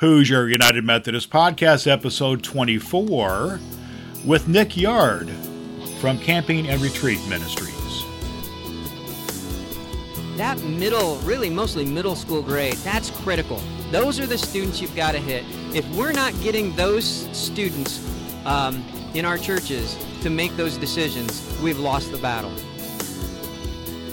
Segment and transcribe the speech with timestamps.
[0.00, 3.60] Hoosier United Methodist Podcast, episode 24,
[4.24, 5.28] with Nick Yard
[6.00, 8.02] from Camping and Retreat Ministries.
[10.38, 13.60] That middle, really mostly middle school grade, that's critical.
[13.90, 15.44] Those are the students you've got to hit.
[15.74, 17.04] If we're not getting those
[17.36, 18.02] students
[18.46, 18.82] um,
[19.12, 22.54] in our churches to make those decisions, we've lost the battle.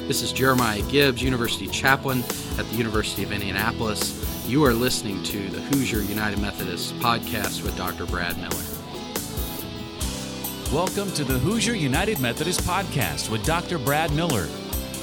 [0.08, 2.24] This is Jeremiah Gibbs, University Chaplain
[2.58, 4.48] at the University of Indianapolis.
[4.48, 8.06] You are listening to the Hoosier United Methodist podcast with Dr.
[8.06, 8.64] Brad Miller.
[10.74, 13.78] Welcome to the Hoosier United Methodist podcast with Dr.
[13.78, 14.48] Brad Miller.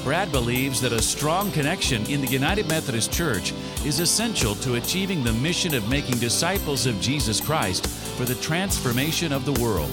[0.05, 3.53] Brad believes that a strong connection in the United Methodist Church
[3.85, 9.35] is essential to achieving the mission of making disciples of Jesus Christ for the transformation
[9.35, 9.93] of the world.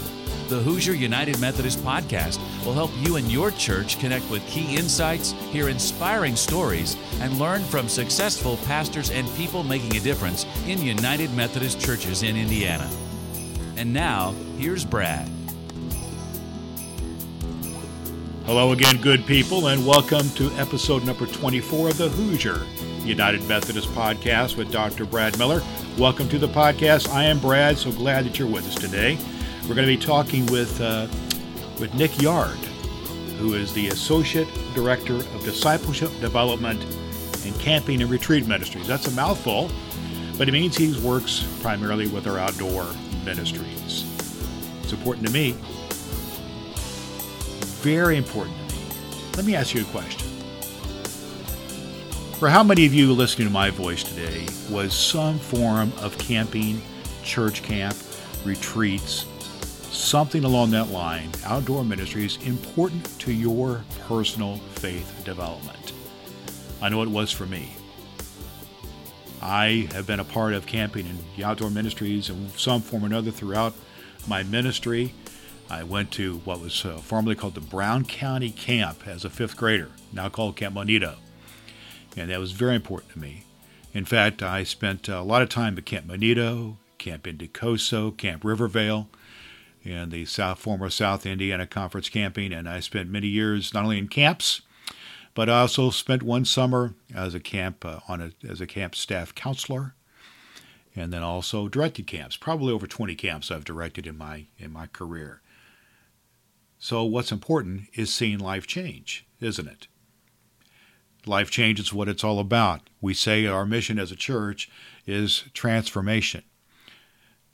[0.51, 5.31] The Hoosier United Methodist podcast will help you and your church connect with key insights,
[5.31, 11.33] hear inspiring stories, and learn from successful pastors and people making a difference in United
[11.35, 12.91] Methodist churches in Indiana.
[13.77, 15.29] And now, here's Brad.
[18.43, 22.59] Hello again, good people, and welcome to episode number 24 of the Hoosier
[23.05, 25.05] United Methodist Podcast with Dr.
[25.05, 25.61] Brad Miller.
[25.98, 27.07] Welcome to the podcast.
[27.07, 29.17] I am Brad, so glad that you're with us today.
[29.63, 31.07] We're going to be talking with, uh,
[31.79, 32.57] with Nick Yard,
[33.37, 36.84] who is the Associate Director of Discipleship Development
[37.45, 38.87] and Camping and Retreat Ministries.
[38.87, 39.71] That's a mouthful,
[40.37, 42.85] but it means he works primarily with our outdoor
[43.23, 44.05] ministries.
[44.84, 45.55] It's important to me
[47.82, 48.84] very important to me.
[49.35, 50.27] Let me ask you a question.
[52.37, 56.82] For how many of you listening to my voice today was some form of camping,
[57.23, 57.98] church camp,
[58.45, 59.26] retreats,
[59.91, 65.94] something along that line, outdoor ministries, important to your personal faith development?
[66.81, 67.73] I know it was for me.
[69.41, 73.31] I have been a part of camping and outdoor ministries in some form or another
[73.31, 73.73] throughout
[74.28, 75.13] my ministry.
[75.69, 79.57] I went to what was uh, formerly called the Brown County Camp as a fifth
[79.57, 81.16] grader, now called Camp Monito.
[82.16, 83.45] And that was very important to me.
[83.93, 89.07] In fact, I spent a lot of time at Camp Monito, Camp Indicoso, Camp Rivervale,
[89.83, 92.53] and the South, former South Indiana Conference camping.
[92.53, 94.61] And I spent many years not only in camps,
[95.33, 98.95] but I also spent one summer as a camp uh, on a, as a camp
[98.95, 99.95] staff counselor,
[100.95, 102.35] and then also directed camps.
[102.35, 105.41] Probably over 20 camps I've directed in my in my career.
[106.77, 109.87] So, what's important is seeing life change, isn't it?
[111.25, 112.89] Life change is what it's all about.
[112.99, 114.69] We say our mission as a church
[115.05, 116.43] is transformation.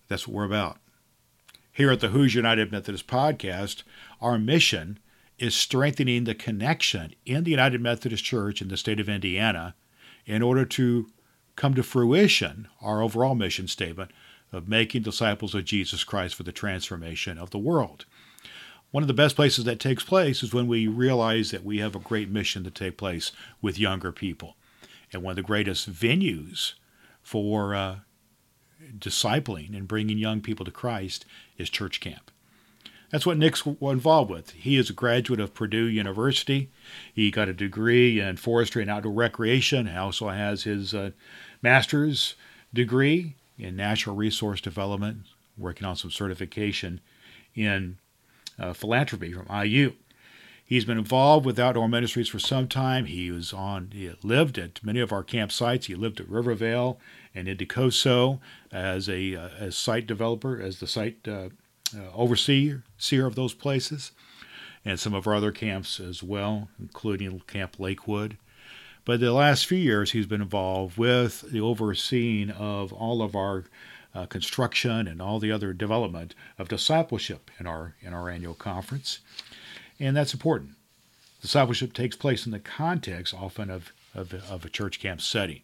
[0.07, 0.77] That's what we're about.
[1.77, 3.83] Here at the Hoosier United Methodist Podcast,
[4.19, 4.97] our mission
[5.37, 9.75] is strengthening the connection in the United Methodist Church in the state of Indiana
[10.25, 11.07] in order to
[11.55, 14.09] come to fruition our overall mission statement
[14.51, 18.05] of making disciples of Jesus Christ for the transformation of the world
[18.91, 21.95] one of the best places that takes place is when we realize that we have
[21.95, 24.55] a great mission to take place with younger people.
[25.11, 26.73] And one of the greatest venues
[27.21, 27.97] for uh,
[28.97, 31.25] discipling and bringing young people to Christ
[31.57, 32.31] is church camp.
[33.09, 34.51] That's what Nick's involved with.
[34.51, 36.69] He is a graduate of Purdue University.
[37.13, 39.87] He got a degree in forestry and outdoor recreation.
[39.87, 41.11] He also has his uh,
[41.61, 42.35] master's
[42.73, 45.19] degree in natural resource development,
[45.57, 46.99] working on some certification
[47.55, 47.97] in
[48.59, 49.93] uh, philanthropy from IU.
[50.67, 53.05] He's been involved with outdoor ministries for some time.
[53.05, 55.85] He was on, he lived at many of our campsites.
[55.85, 56.99] He lived at Rivervale
[57.33, 58.39] and in Indicoso
[58.69, 61.49] as a uh, as site developer, as the site uh,
[61.95, 64.11] uh, overseer seer of those places,
[64.83, 68.35] and some of our other camps as well, including Camp Lakewood.
[69.05, 73.63] But the last few years, he's been involved with the overseeing of all of our
[74.13, 79.19] uh, construction and all the other development of discipleship in our in our annual conference,
[79.99, 80.71] and that's important.
[81.41, 85.61] Discipleship takes place in the context often of, of, of a church camp setting.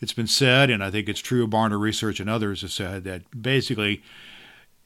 [0.00, 3.42] It's been said, and I think it's true, Barna Research and others have said that
[3.42, 4.02] basically,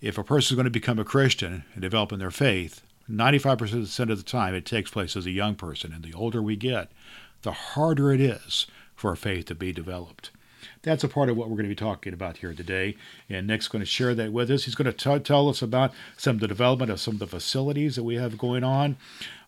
[0.00, 4.10] if a person is going to become a Christian and develop in their faith, 95%
[4.10, 5.92] of the time it takes place as a young person.
[5.92, 6.92] And the older we get,
[7.42, 10.30] the harder it is for a faith to be developed
[10.82, 12.96] that's a part of what we're going to be talking about here today.
[13.28, 14.64] And Nick's going to share that with us.
[14.64, 17.26] He's going to t- tell us about some of the development of some of the
[17.26, 18.96] facilities that we have going on.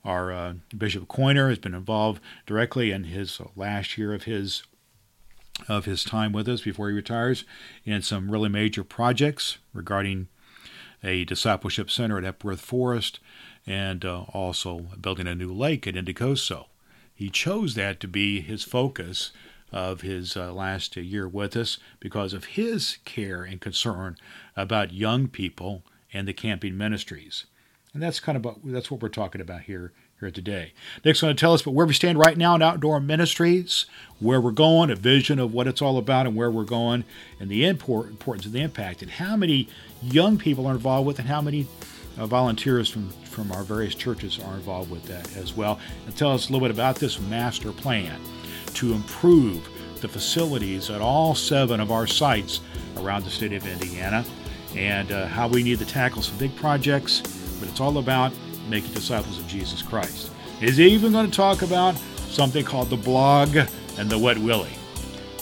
[0.05, 4.65] Our uh, Bishop Coyner has been involved directly in his last year of his
[5.69, 7.45] of his time with us before he retires
[7.85, 10.27] in some really major projects regarding
[11.05, 13.21] a discipleship center at Epworth Forest
[13.67, 16.67] and uh, also building a new lake at Indicoso.
[17.15, 19.31] He chose that to be his focus
[19.73, 24.17] of his uh, last year with us because of his care and concern
[24.57, 25.83] about young people
[26.13, 27.47] and the camping ministries.
[27.95, 29.93] And that's kind of what, that's what we're talking about here
[30.23, 30.73] here today.
[31.05, 33.87] Nick's going to tell us about where we stand right now in outdoor ministries,
[34.21, 37.05] where we're going, a vision of what it's all about and where we're going,
[37.41, 39.69] and the import, importance of the impact, and how many
[40.01, 41.67] young people are involved with, and how many
[42.17, 45.81] uh, volunteers from, from our various churches are involved with that as well.
[46.07, 48.21] And tell us a little bit about this master plan
[48.75, 49.69] to improve
[50.01, 52.61] the facilities at all seven of our sites
[52.99, 54.25] around the state of Indiana
[54.75, 57.21] and uh, how we need to tackle some big projects,
[57.61, 58.33] but it's all about
[58.69, 60.31] making disciples of Jesus Christ.
[60.61, 61.97] Is even going to talk about
[62.29, 63.55] something called the blob
[63.99, 64.71] and the wet willy.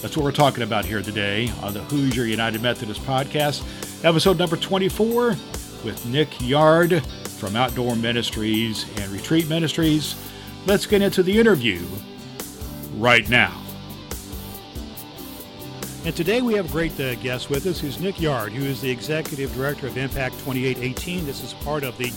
[0.01, 3.63] That's what we're talking about here today on the Hoosier United Methodist Podcast,
[4.05, 5.37] episode number 24
[5.85, 10.15] with Nick Yard from Outdoor Ministries and Retreat Ministries.
[10.67, 11.81] Let's get into the interview
[12.97, 13.61] right now.
[16.05, 18.81] And today we have a great uh, guest with us who's Nick Yard, who is
[18.81, 21.27] the Executive Director of Impact 2818.
[21.27, 22.11] This is part of the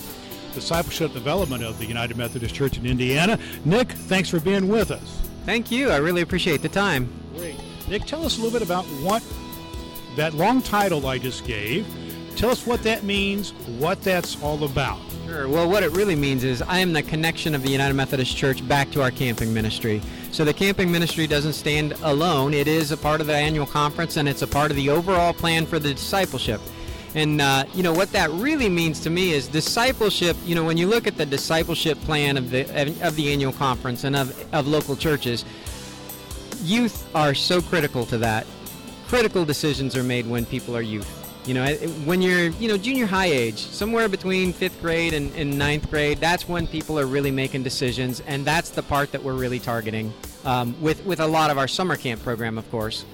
[0.54, 3.38] discipleship development of the United Methodist Church in Indiana.
[3.66, 5.20] Nick, thanks for being with us.
[5.44, 5.90] Thank you.
[5.90, 7.12] I really appreciate the time.
[7.36, 7.56] Great.
[7.86, 9.22] Nick, tell us a little bit about what
[10.16, 11.86] that long title I just gave.
[12.36, 15.00] Tell us what that means, what that's all about.
[15.34, 15.48] Sure.
[15.48, 18.66] Well, what it really means is I am the connection of the United Methodist Church
[18.68, 20.00] back to our camping ministry.
[20.30, 22.54] So the camping ministry doesn't stand alone.
[22.54, 25.32] It is a part of the annual conference and it's a part of the overall
[25.32, 26.60] plan for the discipleship.
[27.16, 30.36] And uh, you know what that really means to me is discipleship.
[30.44, 32.62] You know, when you look at the discipleship plan of the
[33.04, 35.44] of the annual conference and of of local churches,
[36.62, 38.46] youth are so critical to that.
[39.08, 41.23] Critical decisions are made when people are youth.
[41.46, 41.66] You know,
[42.06, 46.18] when you're you know junior high age, somewhere between fifth grade and, and ninth grade,
[46.18, 50.10] that's when people are really making decisions, and that's the part that we're really targeting
[50.46, 53.04] um, with with a lot of our summer camp program, of course.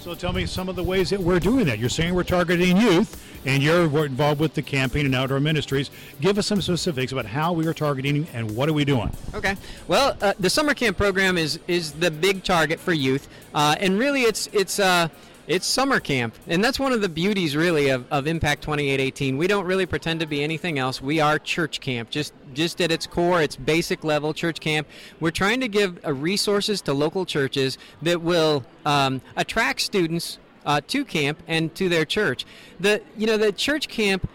[0.00, 1.78] So tell me some of the ways that we're doing that.
[1.78, 5.90] You're saying we're targeting youth, and you're involved with the camping and outdoor ministries.
[6.20, 9.10] Give us some specifics about how we are targeting and what are we doing.
[9.34, 9.56] Okay.
[9.86, 13.98] Well, uh, the summer camp program is is the big target for youth, uh, and
[13.98, 14.78] really it's it's.
[14.78, 15.08] Uh,
[15.48, 19.38] it's summer camp, and that's one of the beauties, really, of, of Impact 2818.
[19.38, 21.00] We don't really pretend to be anything else.
[21.00, 24.86] We are church camp, just just at its core, its basic level, church camp.
[25.20, 30.82] We're trying to give uh, resources to local churches that will um, attract students uh,
[30.88, 32.44] to camp and to their church.
[32.78, 34.28] The you know the church camp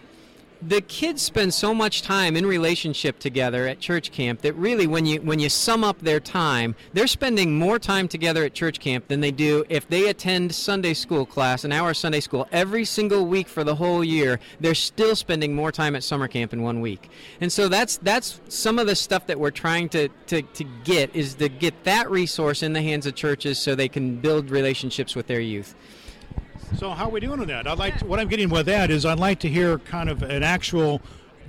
[0.66, 5.06] the kids spend so much time in relationship together at church camp that really when
[5.06, 9.06] you when you sum up their time they're spending more time together at church camp
[9.08, 13.26] than they do if they attend sunday school class an hour sunday school every single
[13.26, 16.80] week for the whole year they're still spending more time at summer camp in one
[16.80, 17.10] week.
[17.40, 21.14] And so that's that's some of the stuff that we're trying to to, to get
[21.14, 25.14] is to get that resource in the hands of churches so they can build relationships
[25.14, 25.74] with their youth
[26.76, 27.66] so how are we doing on that?
[27.66, 30.22] I'd like to, what I'm getting with that is I'd like to hear kind of
[30.22, 31.00] an actual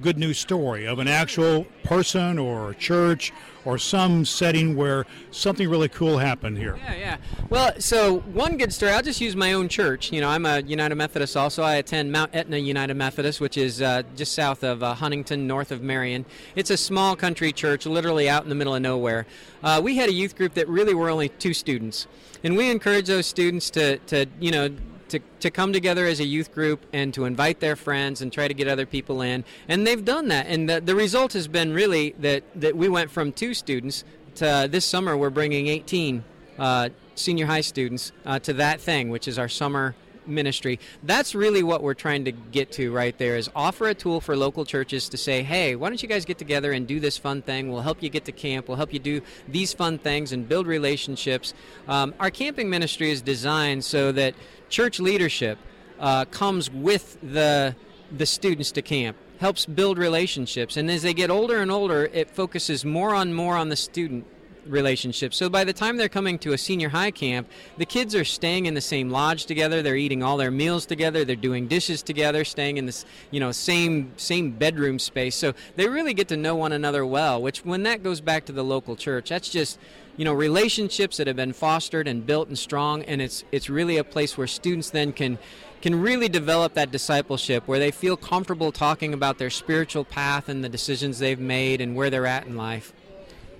[0.02, 3.32] good news story of an actual person or church
[3.64, 6.78] or some setting where something really cool happened here.
[6.78, 7.18] Yeah, yeah.
[7.50, 10.12] Well, so one good story, I'll just use my own church.
[10.12, 11.64] You know, I'm a United Methodist also.
[11.64, 15.72] I attend Mount Etna United Methodist, which is uh, just south of uh, Huntington, north
[15.72, 16.26] of Marion.
[16.56, 19.26] It's a small country church, literally out in the middle of nowhere.
[19.64, 22.08] Uh, we had a youth group that really were only two students.
[22.44, 24.70] And we encourage those students to, to you know,
[25.10, 28.48] to, to come together as a youth group and to invite their friends and try
[28.48, 29.44] to get other people in.
[29.68, 30.48] And they've done that.
[30.48, 34.04] And the, the result has been really that, that we went from two students
[34.36, 36.24] to uh, this summer we're bringing 18
[36.60, 39.96] uh, senior high students uh, to that thing, which is our summer
[40.28, 40.80] ministry.
[41.04, 44.36] That's really what we're trying to get to right there is offer a tool for
[44.36, 47.42] local churches to say, hey, why don't you guys get together and do this fun
[47.42, 47.72] thing?
[47.72, 48.68] We'll help you get to camp.
[48.68, 51.54] We'll help you do these fun things and build relationships.
[51.88, 54.36] Um, our camping ministry is designed so that
[54.76, 55.58] church leadership
[56.02, 57.74] uh, comes with the
[58.18, 62.30] the students to camp helps build relationships and as they get older and older it
[62.30, 64.26] focuses more and more on the student
[64.68, 65.38] relationships.
[65.38, 68.66] So by the time they're coming to a senior high camp, the kids are staying
[68.66, 69.82] in the same lodge together.
[69.82, 71.24] They're eating all their meals together.
[71.24, 75.36] They're doing dishes together, staying in this you know same same bedroom space.
[75.36, 77.42] So they really get to know one another well.
[77.42, 79.80] Which when that goes back to the local church, that's just
[80.18, 83.98] you know relationships that have been fostered and built and strong, and it's it's really
[83.98, 85.38] a place where students then can
[85.82, 90.64] can really develop that discipleship where they feel comfortable talking about their spiritual path and
[90.64, 92.92] the decisions they've made and where they're at in life.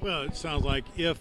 [0.02, 1.20] Well, it sounds like if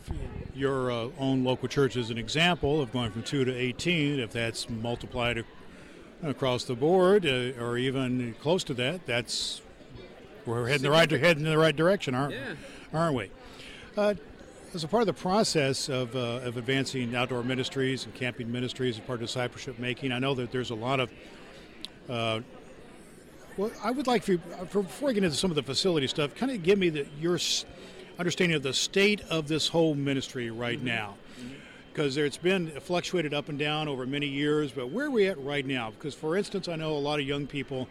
[0.55, 4.33] your uh, own local church is an example of going from 2 to 18, if
[4.33, 5.45] that's multiplied
[6.23, 9.63] across the board uh, or even close to that, that's
[10.47, 12.55] we're heading the right heading in the right direction, aren't yeah.
[12.93, 13.31] aren't we?
[13.97, 14.15] Uh,
[14.75, 18.99] as a part of the process of, uh, of advancing outdoor ministries and camping ministries,
[18.99, 21.11] as part of discipleship making, I know that there's a lot of.
[22.09, 22.41] Uh,
[23.57, 24.39] well, I would like for, you,
[24.69, 27.07] for before I get into some of the facility stuff, kind of give me the,
[27.21, 27.39] your
[28.19, 30.89] understanding of the state of this whole ministry right mm-hmm.
[30.89, 31.15] now
[31.93, 34.73] because it's been fluctuated up and down over many years.
[34.73, 35.93] But where are we at right now?
[35.93, 37.89] Because, for instance, I know a lot of young people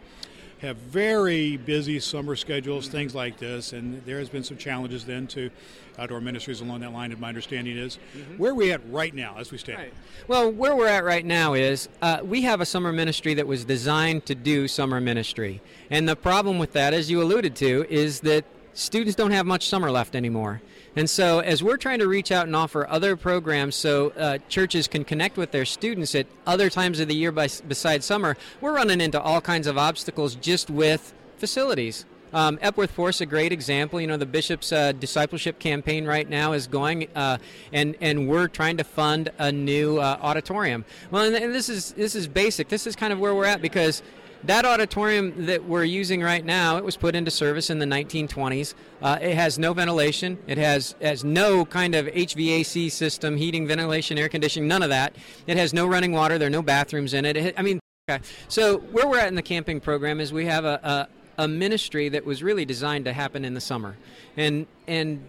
[0.60, 5.26] have very busy summer schedules, things like this, and there has been some challenges then
[5.28, 5.50] to
[5.98, 7.12] outdoor ministries along that line.
[7.12, 8.38] And my understanding is, mm-hmm.
[8.38, 9.78] where are we at right now as we stand?
[9.78, 9.94] Right.
[10.26, 13.64] Well, where we're at right now is uh, we have a summer ministry that was
[13.64, 18.20] designed to do summer ministry, and the problem with that, as you alluded to, is
[18.20, 20.62] that students don't have much summer left anymore.
[20.96, 24.86] And so, as we're trying to reach out and offer other programs so uh, churches
[24.86, 28.74] can connect with their students at other times of the year by, besides summer, we're
[28.74, 32.04] running into all kinds of obstacles just with facilities.
[32.32, 34.00] Um, Epworth Forest, a great example.
[34.00, 37.38] You know, the bishop's uh, discipleship campaign right now is going, uh,
[37.72, 40.84] and and we're trying to fund a new uh, auditorium.
[41.12, 42.68] Well, and, and this is this is basic.
[42.68, 44.02] This is kind of where we're at because
[44.46, 48.74] that auditorium that we're using right now, it was put into service in the 1920s.
[49.00, 50.38] Uh, it has no ventilation.
[50.46, 55.16] It has has no kind of HVAC system, heating, ventilation, air conditioning, none of that.
[55.46, 56.38] It has no running water.
[56.38, 57.36] There are no bathrooms in it.
[57.36, 58.22] it I mean, okay.
[58.48, 61.08] so where we're at in the camping program is we have a,
[61.38, 63.96] a, a ministry that was really designed to happen in the summer,
[64.36, 65.24] and and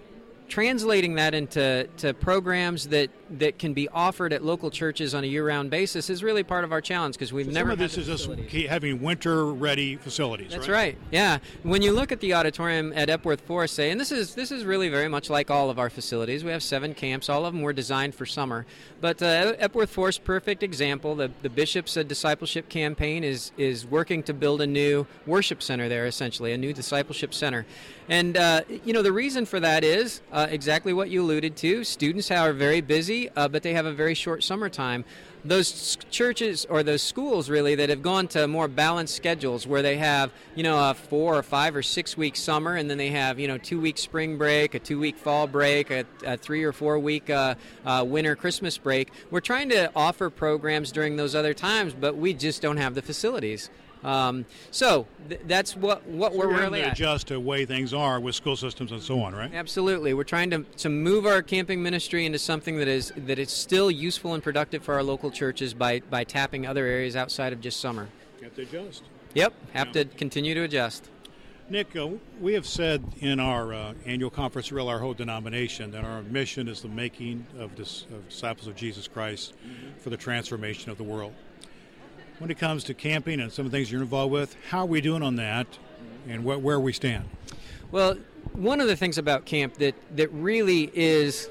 [0.48, 5.27] translating that into to programs that, that can be offered at local churches on a
[5.27, 7.72] year-round basis is really part of our challenge because we've so never.
[7.72, 8.29] Some of this is just
[8.67, 10.51] having winter-ready facilities.
[10.51, 10.96] That's right?
[10.96, 10.98] right.
[11.12, 11.39] Yeah.
[11.63, 14.65] When you look at the auditorium at Epworth Forest, say, and this is this is
[14.65, 16.44] really very much like all of our facilities.
[16.44, 17.29] We have seven camps.
[17.29, 18.65] All of them were designed for summer.
[19.01, 21.15] But uh, Epworth Forest, perfect example.
[21.15, 25.89] The the bishop's uh, discipleship campaign is is working to build a new worship center
[25.89, 27.65] there, essentially a new discipleship center.
[28.08, 31.84] And uh, you know the reason for that is uh, exactly what you alluded to.
[31.84, 35.05] Students are very busy, uh, but they have a very short summertime.
[35.43, 39.98] Those churches or those schools really that have gone to more balanced schedules, where they
[39.98, 43.39] have you know a four or five or six week summer, and then they have
[43.39, 46.72] you know two week spring break, a two week fall break, a, a three or
[46.72, 47.55] four week uh,
[47.86, 49.12] uh, winter Christmas break.
[49.29, 53.01] We're trying to offer programs during those other times, but we just don't have the
[53.01, 53.69] facilities.
[54.06, 57.92] Um, so th- that's what what so we're, really to adjust to the way things
[57.92, 59.52] are with school systems and so on, right?
[59.52, 63.50] Absolutely, we're trying to, to move our camping ministry into something that is that is
[63.50, 67.62] still useful and productive for our local churches by by tapping other areas outside of
[67.62, 68.08] just summer.
[68.44, 69.04] Have to adjust.
[69.34, 70.04] Yep, have yeah.
[70.04, 71.10] to continue to adjust.
[71.68, 72.10] Nick, uh,
[72.40, 76.68] we have said in our uh, annual conference, real our whole denomination, that our mission
[76.68, 79.98] is the making of, of disciples of Jesus Christ mm-hmm.
[79.98, 81.34] for the transformation of the world
[82.39, 84.56] when it comes to camping and some of the things you're involved with.
[84.70, 85.68] How are we doing on that,
[86.27, 87.25] and wh- where we stand?
[87.92, 88.18] Well,
[88.54, 91.50] one of the things about camp that that really is,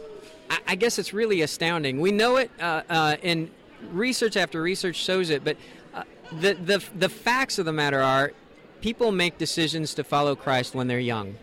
[0.51, 2.01] I, I guess it's really astounding.
[2.01, 3.51] We know it, uh, uh, and
[3.91, 5.57] research after research shows it, but
[5.95, 6.03] uh,
[6.41, 8.33] the the the facts of the matter are,
[8.81, 11.37] people make decisions to follow Christ when they're young.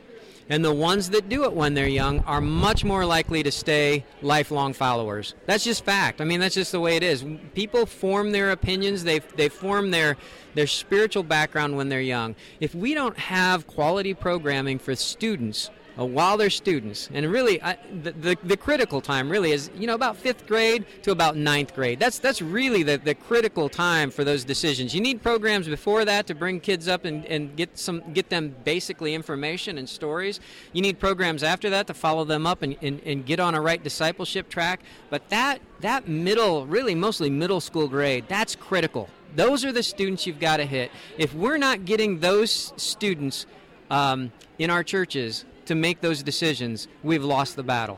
[0.50, 4.06] And the ones that do it when they're young are much more likely to stay
[4.22, 5.36] lifelong followers.
[5.46, 6.20] That's just fact.
[6.22, 7.26] I mean, that's just the way it is.
[7.54, 10.18] People form their opinions, they, they form their,
[10.54, 12.36] their spiritual background when they're young.
[12.60, 15.70] If we don't have quality programming for students
[16.00, 17.10] uh, while they're students.
[17.14, 20.86] And really, I, the, the, the, critical time really is, you know, about fifth grade
[21.04, 22.00] to about ninth grade.
[22.00, 24.94] That's, that's really the, the critical time for those decisions.
[24.94, 28.56] You need programs before that to bring kids up and, and get, some, get them
[28.64, 30.40] basically information and stories.
[30.74, 33.62] You need programs after that to follow them up and, and, and get on a
[33.62, 34.82] right discipleship track.
[35.10, 39.10] But that, that middle, really mostly middle school grade, that's critical.
[39.36, 40.92] Those are the students you've got to hit.
[41.18, 43.46] If we're not getting those students
[43.90, 47.98] um, in our churches to make those decisions, we've lost the battle.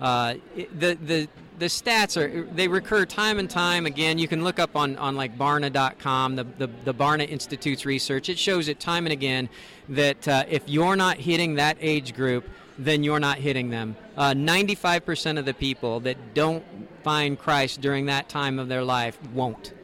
[0.00, 4.18] Uh, the the the stats are they recur time and time again.
[4.18, 8.28] You can look up on, on like Barna.com, the, the the Barna Institute's research.
[8.28, 9.48] It shows it time and again
[9.90, 13.96] that uh, if you're not hitting that age group, then you're not hitting them.
[14.16, 16.64] Uh, 95% of the people that don't
[17.02, 19.74] find Christ during that time of their life won't.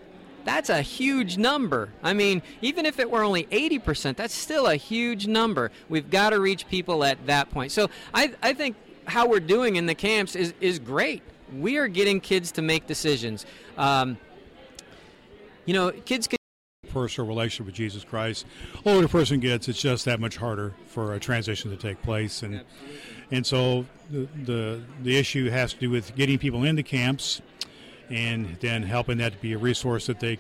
[0.51, 1.91] That's a huge number.
[2.03, 5.71] I mean, even if it were only 80%, that's still a huge number.
[5.89, 7.71] We've got to reach people at that point.
[7.71, 11.23] So I, I think how we're doing in the camps is, is great.
[11.57, 13.47] We are getting kids to make decisions.
[13.79, 14.19] Um,
[15.67, 16.37] you know, kids can
[16.89, 18.45] personal relationship with Jesus Christ.
[18.85, 22.57] Older person gets, it's just that much harder for a transition to take place, and
[22.57, 23.37] Absolutely.
[23.37, 27.41] and so the, the the issue has to do with getting people into camps
[28.11, 30.39] and then helping that to be a resource that they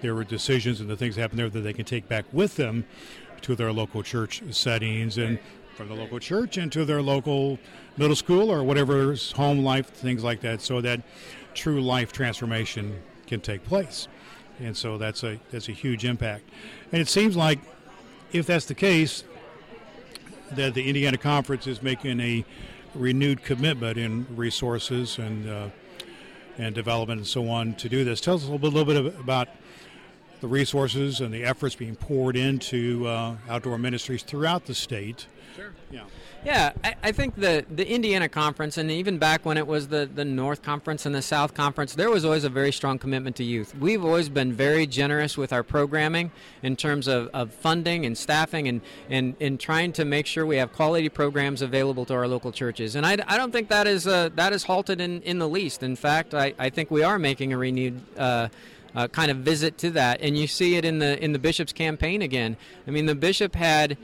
[0.00, 2.56] there were decisions and the things that happen there that they can take back with
[2.56, 2.84] them
[3.40, 5.38] to their local church settings and
[5.74, 7.58] from the local church into their local
[7.96, 11.00] middle school or whatever home life, things like that, so that
[11.54, 14.08] true life transformation can take place.
[14.60, 16.48] And so that's a that's a huge impact.
[16.92, 17.58] And it seems like
[18.32, 19.24] if that's the case,
[20.52, 22.44] that the Indiana Conference is making a
[22.94, 25.68] renewed commitment in resources and uh,
[26.58, 28.20] and development and so on to do this.
[28.20, 29.48] Tell us a little bit, little bit about
[30.44, 35.26] the resources and the efforts being poured into uh, outdoor ministries throughout the state.
[35.56, 35.72] Sure.
[35.90, 36.04] Yeah.
[36.44, 40.06] Yeah, I, I, think the, the Indiana Conference, and even back when it was the,
[40.14, 43.44] the North Conference and the South Conference, there was always a very strong commitment to
[43.44, 43.74] youth.
[43.74, 46.30] We've always been very generous with our programming
[46.62, 50.58] in terms of, of funding and staffing and, and, and trying to make sure we
[50.58, 52.94] have quality programs available to our local churches.
[52.94, 55.82] And I, I don't think that is, uh, that is halted in, in the least.
[55.82, 58.48] In fact, I, I think we are making a renewed uh,
[58.94, 61.72] uh, kind of visit to that, and you see it in the in the bishop's
[61.72, 62.56] campaign again.
[62.86, 63.96] I mean, the bishop had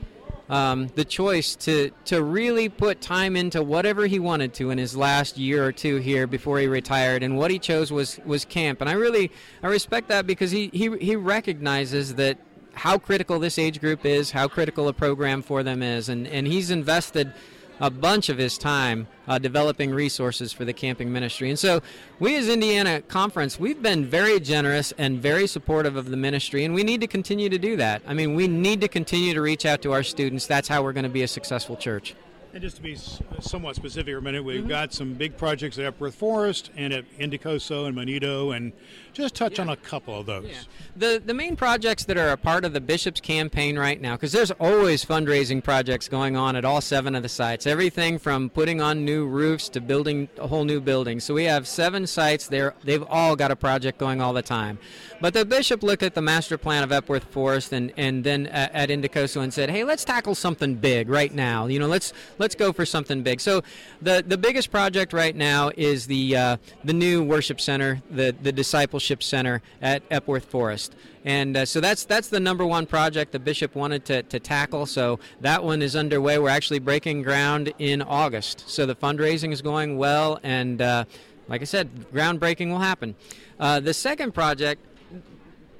[0.49, 4.95] um, the choice to to really put time into whatever he wanted to in his
[4.95, 8.81] last year or two here before he retired, and what he chose was was camp.
[8.81, 9.31] And I really
[9.63, 12.37] I respect that because he he, he recognizes that
[12.73, 16.47] how critical this age group is, how critical a program for them is, and and
[16.47, 17.33] he's invested
[17.81, 21.49] a bunch of his time uh, developing resources for the camping ministry.
[21.49, 21.81] And so,
[22.19, 26.73] we as Indiana Conference, we've been very generous and very supportive of the ministry, and
[26.73, 28.03] we need to continue to do that.
[28.07, 30.45] I mean, we need to continue to reach out to our students.
[30.45, 32.15] That's how we're going to be a successful church.
[32.53, 32.97] And just to be
[33.39, 34.67] somewhat specific for a minute, we've mm-hmm.
[34.67, 38.73] got some big projects at Epworth Forest and at Indicoso and Monito, and
[39.13, 39.63] just touch yeah.
[39.63, 40.45] on a couple of those.
[40.45, 40.55] Yeah.
[40.95, 44.31] The the main projects that are a part of the Bishop's campaign right now, because
[44.31, 47.67] there's always fundraising projects going on at all seven of the sites.
[47.67, 51.19] Everything from putting on new roofs to building a whole new building.
[51.19, 52.73] So we have seven sites there.
[52.83, 54.79] They've all got a project going all the time.
[55.19, 58.73] But the bishop looked at the master plan of Epworth Forest and and then at,
[58.73, 61.67] at Indicoso and said, "Hey, let's tackle something big right now.
[61.67, 63.61] You know, let's let's go for something big." So
[64.01, 68.51] the the biggest project right now is the uh, the new worship center, the the
[68.51, 70.95] discipleship center at Epworth Forest.
[71.23, 74.85] And uh, so that's that's the number one project the bishop wanted to, to tackle.
[74.85, 76.39] So that one is underway.
[76.39, 78.69] We're actually breaking ground in August.
[78.69, 81.05] So the fundraising is going well, and uh,
[81.47, 83.15] like I said, groundbreaking will happen.
[83.59, 84.83] Uh, the second project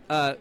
[0.09, 0.35] uh,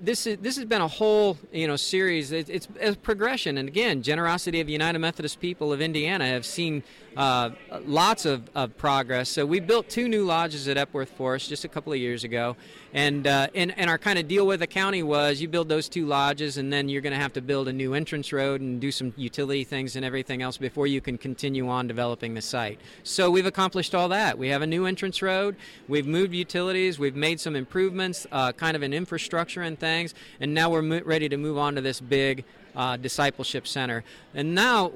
[0.00, 2.32] this is this has been a whole you know series.
[2.32, 6.44] It, it's a progression, and again, generosity of the United Methodist people of Indiana have
[6.44, 6.82] seen
[7.18, 7.50] uh,
[7.84, 9.28] lots of, of progress.
[9.28, 12.56] So we built two new lodges at Epworth Forest just a couple of years ago,
[12.94, 15.88] and uh, and, and our kind of deal with the county was you build those
[15.88, 18.80] two lodges, and then you're going to have to build a new entrance road and
[18.80, 22.78] do some utility things and everything else before you can continue on developing the site.
[23.02, 24.38] So we've accomplished all that.
[24.38, 25.56] We have a new entrance road.
[25.88, 27.00] We've moved utilities.
[27.00, 31.02] We've made some improvements, uh, kind of in infrastructure and things, and now we're mo-
[31.04, 32.44] ready to move on to this big
[32.76, 34.04] uh, discipleship center.
[34.34, 34.92] And now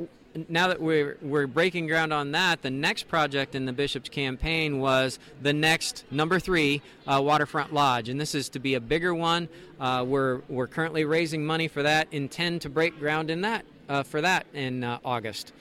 [0.49, 4.79] now that we're we're breaking ground on that, the next project in the bishop's campaign
[4.79, 9.14] was the next number three uh, waterfront lodge, and this is to be a bigger
[9.14, 9.49] one.
[9.81, 12.09] Uh, we're we're currently raising money for that.
[12.12, 15.53] Intend to break ground in that uh, for that in uh, August.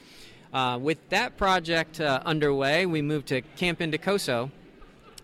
[0.54, 4.52] Uh, with that project uh, underway, we moved to Camp Indicoso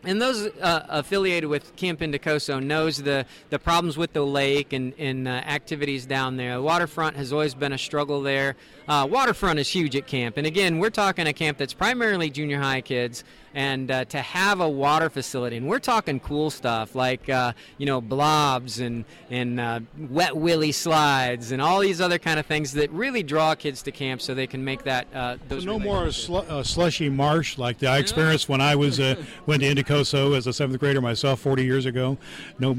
[0.03, 4.93] and those uh, affiliated with Camp Indicoso knows the, the problems with the lake and,
[4.97, 6.55] and uh, activities down there.
[6.55, 8.55] The waterfront has always been a struggle there.
[8.87, 12.59] Uh, waterfront is huge at camp, and again, we're talking a camp that's primarily junior
[12.59, 13.23] high kids
[13.57, 17.87] and uh, to have a water facility, and we're talking cool stuff like uh, you
[17.87, 22.73] know blobs and and uh, wet willy slides and all these other kind of things
[22.73, 25.63] that really draw kids to camp, so they can make that uh, those.
[25.63, 29.15] So no more sl- uh, slushy marsh like I experienced when I was uh,
[29.47, 32.19] went to Indicoso as a seventh grader myself 40 years ago.
[32.59, 32.77] No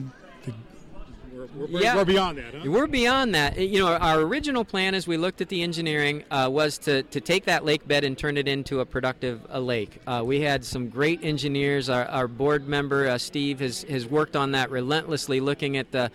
[1.58, 1.96] we're, yeah.
[1.96, 2.54] we're beyond that.
[2.54, 2.70] Huh?
[2.70, 3.58] We're beyond that.
[3.58, 7.20] You know, our original plan as we looked at the engineering uh, was to, to
[7.20, 9.98] take that lake bed and turn it into a productive a lake.
[10.06, 11.88] Uh, we had some great engineers.
[11.88, 16.10] Our, our board member, uh, Steve, has, has worked on that relentlessly, looking at the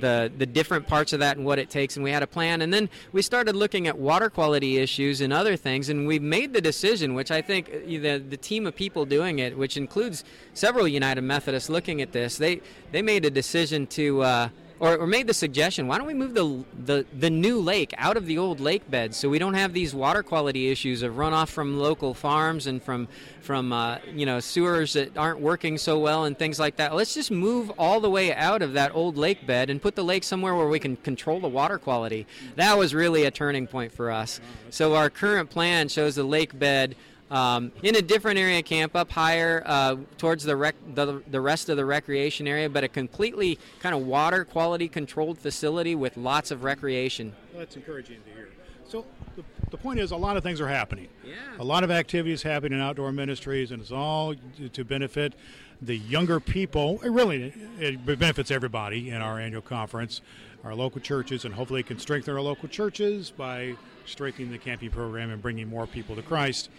[0.00, 2.62] the the different parts of that and what it takes and we had a plan
[2.62, 6.52] and then we started looking at water quality issues and other things and we made
[6.52, 10.24] the decision which I think uh, the the team of people doing it which includes
[10.54, 12.60] several United Methodists looking at this they
[12.92, 14.48] they made a decision to uh,
[14.80, 18.16] or, or made the suggestion why don't we move the, the, the new lake out
[18.16, 21.48] of the old lake bed so we don't have these water quality issues of runoff
[21.48, 23.08] from local farms and from
[23.48, 26.94] from uh, you know sewers that aren't working so well and things like that?
[26.94, 30.04] Let's just move all the way out of that old lake bed and put the
[30.04, 32.26] lake somewhere where we can control the water quality.
[32.56, 34.38] That was really a turning point for us.
[34.68, 36.94] So our current plan shows the lake bed
[37.30, 41.68] um, in a different area camp up higher uh, towards the, rec- the, the rest
[41.68, 46.50] of the recreation area, but a completely kind of water quality controlled facility with lots
[46.50, 47.34] of recreation.
[47.52, 48.48] Well, that's encouraging to hear.
[48.88, 49.04] So
[49.36, 51.08] the, the point is, a lot of things are happening.
[51.24, 51.34] Yeah.
[51.58, 54.34] A lot of activities happening in outdoor ministries, and it's all
[54.72, 55.34] to benefit
[55.82, 57.00] the younger people.
[57.04, 60.22] It really it benefits everybody in our annual conference,
[60.64, 64.90] our local churches, and hopefully it can strengthen our local churches by strengthening the camping
[64.90, 66.70] program and bringing more people to Christ.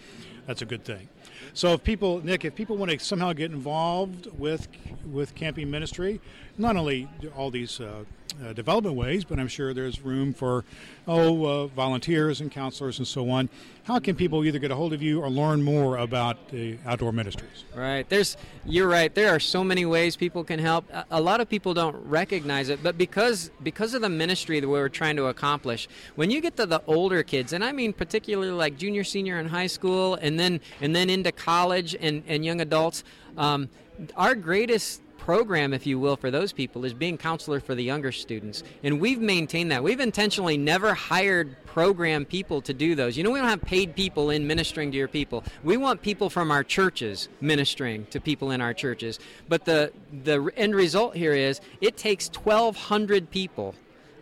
[0.50, 1.08] That's a good thing.
[1.54, 4.68] So if people, Nick, if people want to somehow get involved with
[5.06, 6.20] with camping ministry,
[6.58, 7.08] not only
[7.38, 8.04] all these uh,
[8.44, 10.66] uh, development ways, but I'm sure there's room for
[11.08, 13.50] oh uh, volunteers and counselors and so on.
[13.84, 17.12] How can people either get a hold of you or learn more about the outdoor
[17.12, 17.66] ministries?
[17.74, 18.08] Right.
[18.08, 19.14] There's you're right.
[19.14, 20.86] There are so many ways people can help.
[21.10, 24.90] A, lot of people don't recognize it, but because because of the ministry that we're
[24.90, 28.78] trying to accomplish, when you get to the older kids, and I mean particularly like
[28.78, 33.04] junior, senior in high school, and then and then into college and, and young adults,
[33.38, 33.70] um,
[34.16, 38.12] our greatest program, if you will, for those people is being counselor for the younger
[38.12, 38.64] students.
[38.82, 39.84] And we've maintained that.
[39.84, 43.16] We've intentionally never hired program people to do those.
[43.16, 45.44] You know, we don't have paid people in ministering to your people.
[45.64, 49.20] We want people from our churches ministering to people in our churches.
[49.48, 53.76] But the, the end result here is it takes 1,200 people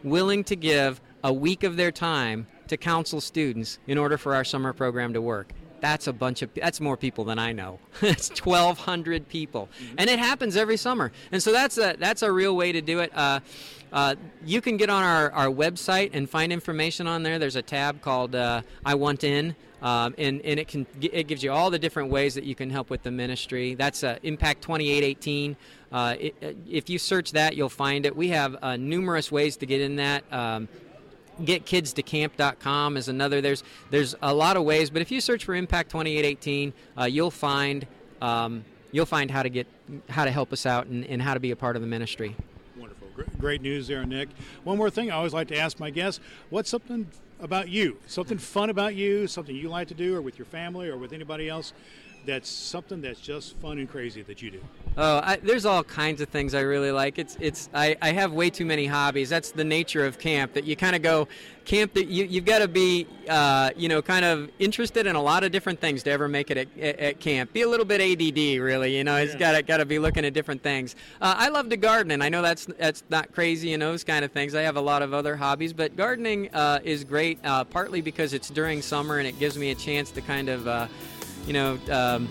[0.04, 4.44] willing to give a week of their time to counsel students in order for our
[4.44, 7.80] summer program to work that's a bunch of that's more people than I know.
[8.02, 9.96] it's 1,200 people, mm-hmm.
[9.98, 11.12] and it happens every summer.
[11.32, 13.12] And so that's a that's a real way to do it.
[13.16, 13.40] Uh,
[13.92, 17.40] uh, you can get on our, our website and find information on there.
[17.40, 21.44] There's a tab called uh, "I Want In." Um, and, and it can it gives
[21.44, 23.76] you all the different ways that you can help with the ministry.
[23.76, 25.56] That's uh, Impact 2818.
[25.92, 28.16] Uh, it, uh, if you search that, you'll find it.
[28.16, 30.24] We have uh, numerous ways to get in that.
[30.34, 30.68] Um,
[31.42, 33.42] getkidsToCamp.com is another.
[33.42, 37.32] There's there's a lot of ways, but if you search for Impact 2818, uh, you'll
[37.32, 37.86] find
[38.22, 39.68] um, you'll find how to get
[40.10, 42.36] how to help us out and, and how to be a part of the ministry.
[42.78, 43.08] Wonderful,
[43.40, 44.30] great news there, Nick.
[44.64, 46.20] One more thing I always like to ask my guests:
[46.50, 47.08] What's something
[47.40, 50.90] about you, something fun about you, something you like to do, or with your family,
[50.90, 51.74] or with anybody else
[52.28, 54.62] that's something that's just fun and crazy that you do?
[54.98, 57.18] Oh, I, there's all kinds of things I really like.
[57.18, 59.30] It's it's I, I have way too many hobbies.
[59.30, 60.54] That's the nature of camp.
[60.54, 61.28] That you kind of go
[61.66, 61.94] camp.
[61.94, 65.44] That you you've got to be uh, you know kind of interested in a lot
[65.44, 67.54] of different things to ever make it at, at, at camp.
[67.54, 68.98] Be a little bit ADD, really.
[68.98, 70.96] You know, it's got to got to be looking at different things.
[71.22, 73.76] Uh, I love to garden, and I know that's that's not crazy.
[73.78, 74.54] Know, those kind of things.
[74.54, 77.40] I have a lot of other hobbies, but gardening uh, is great.
[77.44, 80.68] Uh, partly because it's during summer and it gives me a chance to kind of
[80.68, 80.88] uh,
[81.48, 82.30] you know, um,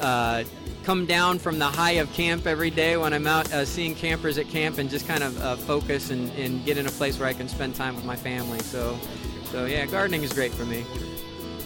[0.00, 0.42] uh,
[0.82, 4.38] come down from the high of camp every day when I'm out uh, seeing campers
[4.38, 7.28] at camp and just kind of uh, focus and, and, get in a place where
[7.28, 8.60] I can spend time with my family.
[8.60, 8.96] So,
[9.46, 10.84] so yeah, gardening is great for me.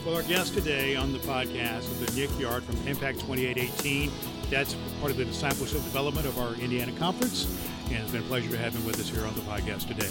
[0.06, 4.10] Well, our guest today on the podcast is Nick Yard from Impact 2818.
[4.48, 7.44] That's part of the discipleship development of our Indiana conference,
[7.90, 10.08] and it's been a pleasure to have him with us here on the podcast today.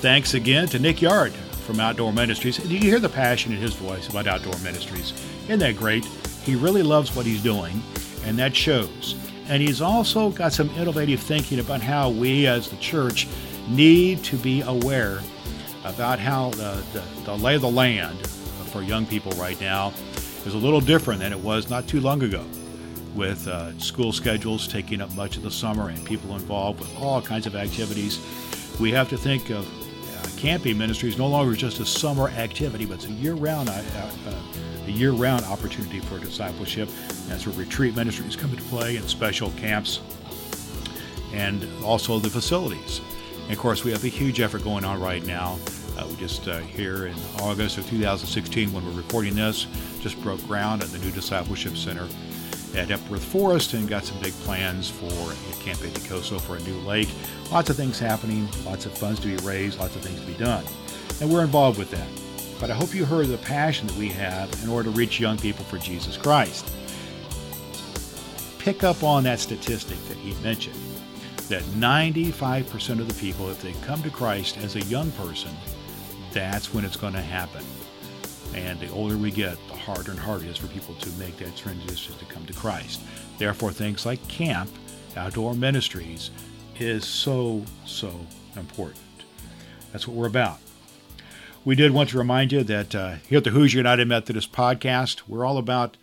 [0.00, 2.58] Thanks again to Nick Yard from Outdoor Ministries.
[2.58, 5.12] Did you hear the passion in his voice about outdoor ministries?
[5.46, 6.04] Isn't that great?
[6.44, 7.82] He really loves what he's doing,
[8.22, 9.16] and that shows.
[9.48, 13.26] And he's also got some innovative thinking about how we as the church
[13.66, 15.18] need to be aware
[15.84, 18.24] about how the, the, the lay of the land
[18.70, 19.92] for young people right now
[20.46, 22.44] is a little different than it was not too long ago
[23.16, 27.20] with uh, school schedules taking up much of the summer and people involved with all
[27.20, 28.24] kinds of activities.
[28.78, 29.68] We have to think of
[30.38, 34.32] camping ministry is no longer just a summer activity, but it's a year-round uh, uh,
[34.86, 36.88] a year-round opportunity for discipleship.
[37.26, 40.00] That's where retreat ministries come into play and special camps,
[41.32, 43.00] and also the facilities.
[43.42, 45.58] And of course, we have a huge effort going on right now.
[45.98, 49.66] Uh, we just uh, here in August of 2016, when we're recording this,
[50.00, 52.06] just broke ground at the new discipleship center
[52.74, 55.34] at Epworth Forest and got some big plans for
[55.68, 57.08] Camp Indicoso for a new lake.
[57.50, 60.34] Lots of things happening, lots of funds to be raised, lots of things to be
[60.34, 60.64] done.
[61.20, 62.08] And we're involved with that.
[62.60, 65.38] But I hope you heard the passion that we have in order to reach young
[65.38, 66.70] people for Jesus Christ.
[68.58, 70.78] Pick up on that statistic that he mentioned
[71.48, 75.50] that 95% of the people, if they come to Christ as a young person,
[76.32, 77.64] that's when it's going to happen.
[78.54, 81.36] And the older we get, the harder and harder it is for people to make
[81.38, 83.00] that transition to come to Christ.
[83.38, 84.70] Therefore, things like camp,
[85.16, 86.30] outdoor ministries,
[86.78, 88.12] is so, so
[88.56, 88.98] important.
[89.92, 90.58] That's what we're about.
[91.64, 95.22] We did want to remind you that uh, here at the Hoosier United Methodist podcast,
[95.28, 95.96] we're all about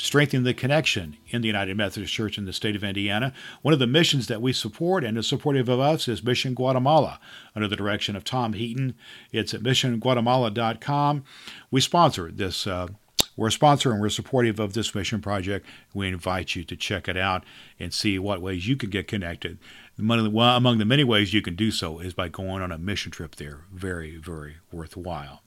[0.00, 3.32] strengthening the connection in the United Methodist Church in the state of Indiana.
[3.62, 7.20] One of the missions that we support and is supportive of us is Mission Guatemala
[7.54, 8.94] under the direction of Tom Heaton.
[9.30, 11.24] It's at missionguatemala.com.
[11.70, 12.88] We sponsor this uh,
[13.36, 15.66] We're a sponsor and we're supportive of this mission project.
[15.94, 17.44] We invite you to check it out
[17.78, 19.58] and see what ways you can get connected.
[19.98, 23.36] Among the many ways you can do so is by going on a mission trip
[23.36, 23.64] there.
[23.70, 25.42] Very, very worthwhile.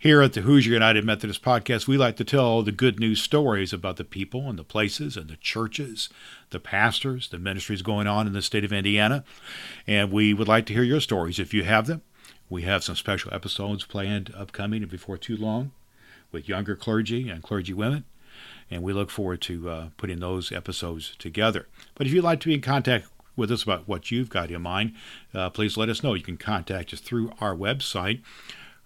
[0.00, 3.72] Here at the Hoosier United Methodist Podcast, we like to tell the good news stories
[3.72, 6.08] about the people and the places and the churches,
[6.50, 9.24] the pastors, the ministries going on in the state of Indiana.
[9.88, 12.02] And we would like to hear your stories if you have them.
[12.48, 15.72] We have some special episodes planned upcoming and before too long
[16.30, 18.04] with younger clergy and clergy women.
[18.70, 21.66] And we look forward to uh, putting those episodes together.
[21.96, 24.62] But if you'd like to be in contact with us about what you've got in
[24.62, 24.94] mind,
[25.34, 26.14] uh, please let us know.
[26.14, 28.20] You can contact us through our website,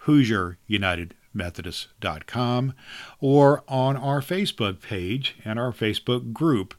[0.06, 2.74] HoosierUnitedMethodist.com,
[3.20, 6.74] or on our Facebook page and our Facebook group,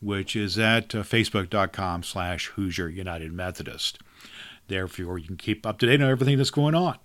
[0.00, 3.98] which is at uh, facebook.com slash Hoosier United Methodist.
[4.68, 6.98] Therefore, you can keep up to date on everything that's going on.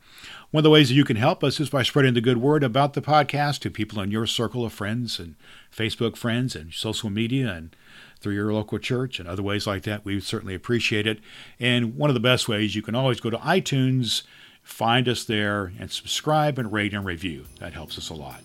[0.51, 2.63] One of the ways that you can help us is by spreading the good word
[2.63, 5.35] about the podcast to people in your circle of friends and
[5.75, 7.75] Facebook friends and social media and
[8.19, 10.05] through your local church and other ways like that.
[10.05, 11.19] We would certainly appreciate it.
[11.59, 14.23] And one of the best ways, you can always go to iTunes
[14.63, 17.45] Find us there and subscribe and rate and review.
[17.59, 18.41] That helps us a lot.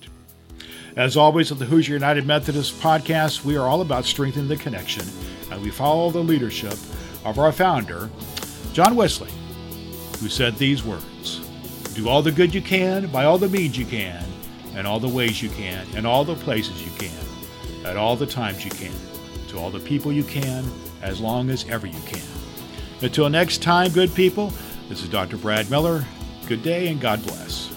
[0.96, 5.06] As always, at the Hoosier United Methodist podcast, we are all about strengthening the connection,
[5.50, 6.74] and we follow the leadership
[7.24, 8.10] of our founder,
[8.72, 9.30] John Wesley,
[10.20, 11.38] who said these words
[11.94, 14.24] Do all the good you can, by all the means you can,
[14.74, 18.26] and all the ways you can, and all the places you can, at all the
[18.26, 18.92] times you can,
[19.48, 20.64] to all the people you can,
[21.00, 22.26] as long as ever you can.
[23.00, 24.52] Until next time, good people,
[24.88, 25.36] this is Dr.
[25.36, 26.04] Brad Miller.
[26.46, 27.68] Good day and God bless.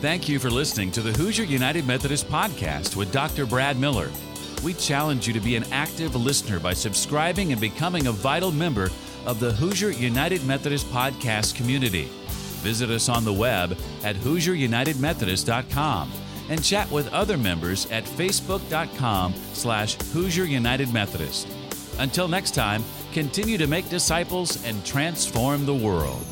[0.00, 3.44] Thank you for listening to the Hoosier United Methodist Podcast with Dr.
[3.44, 4.10] Brad Miller.
[4.64, 8.90] We challenge you to be an active listener by subscribing and becoming a vital member
[9.26, 12.08] of the Hoosier United Methodist Podcast community.
[12.62, 16.12] Visit us on the web at HoosierUnitedMethodist.com
[16.48, 21.46] and chat with other members at Facebook.com slash Hoosier United Methodist.
[21.98, 26.24] Until next time, continue to make disciples and transform the world.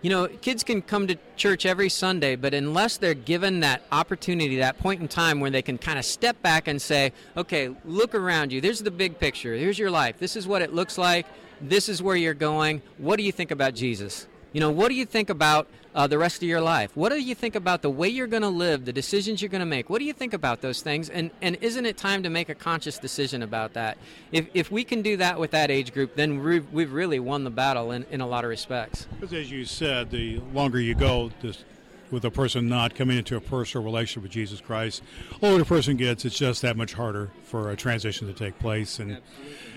[0.00, 4.58] You know, kids can come to church every Sunday, but unless they're given that opportunity,
[4.58, 8.14] that point in time where they can kind of step back and say, okay, look
[8.14, 8.60] around you.
[8.60, 9.54] There's the big picture.
[9.54, 10.18] Here's your life.
[10.18, 11.26] This is what it looks like.
[11.60, 12.80] This is where you're going.
[12.98, 14.28] What do you think about Jesus?
[14.52, 16.96] You know, what do you think about uh, the rest of your life?
[16.96, 19.60] What do you think about the way you're going to live, the decisions you're going
[19.60, 19.90] to make?
[19.90, 21.08] What do you think about those things?
[21.08, 23.98] And and isn't it time to make a conscious decision about that?
[24.32, 27.44] If, if we can do that with that age group, then we've, we've really won
[27.44, 29.06] the battle in, in a lot of respects.
[29.18, 31.64] Because as you said, the longer you go, this,
[32.10, 35.02] with a person not coming into a personal relationship with Jesus Christ,
[35.40, 38.58] the older the person gets, it's just that much harder for a transition to take
[38.58, 38.98] place.
[38.98, 39.18] And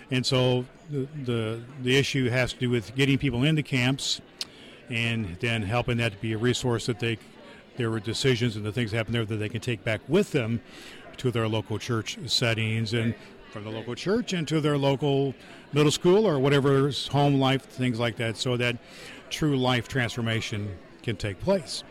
[0.09, 4.21] and so the, the the issue has to do with getting people into camps
[4.91, 7.17] and then helping that to be a resource that they
[7.77, 10.33] there were decisions and the things that happen there that they can take back with
[10.33, 10.61] them
[11.17, 13.15] to their local church settings and
[13.51, 15.33] from the local church into their local
[15.73, 18.77] middle school or whatever home life things like that so that
[19.29, 21.83] true life transformation can take place.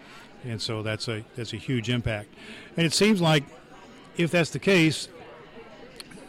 [0.44, 2.28] And so that's a that's a huge impact.
[2.76, 3.44] And it seems like
[4.16, 5.08] if that's the case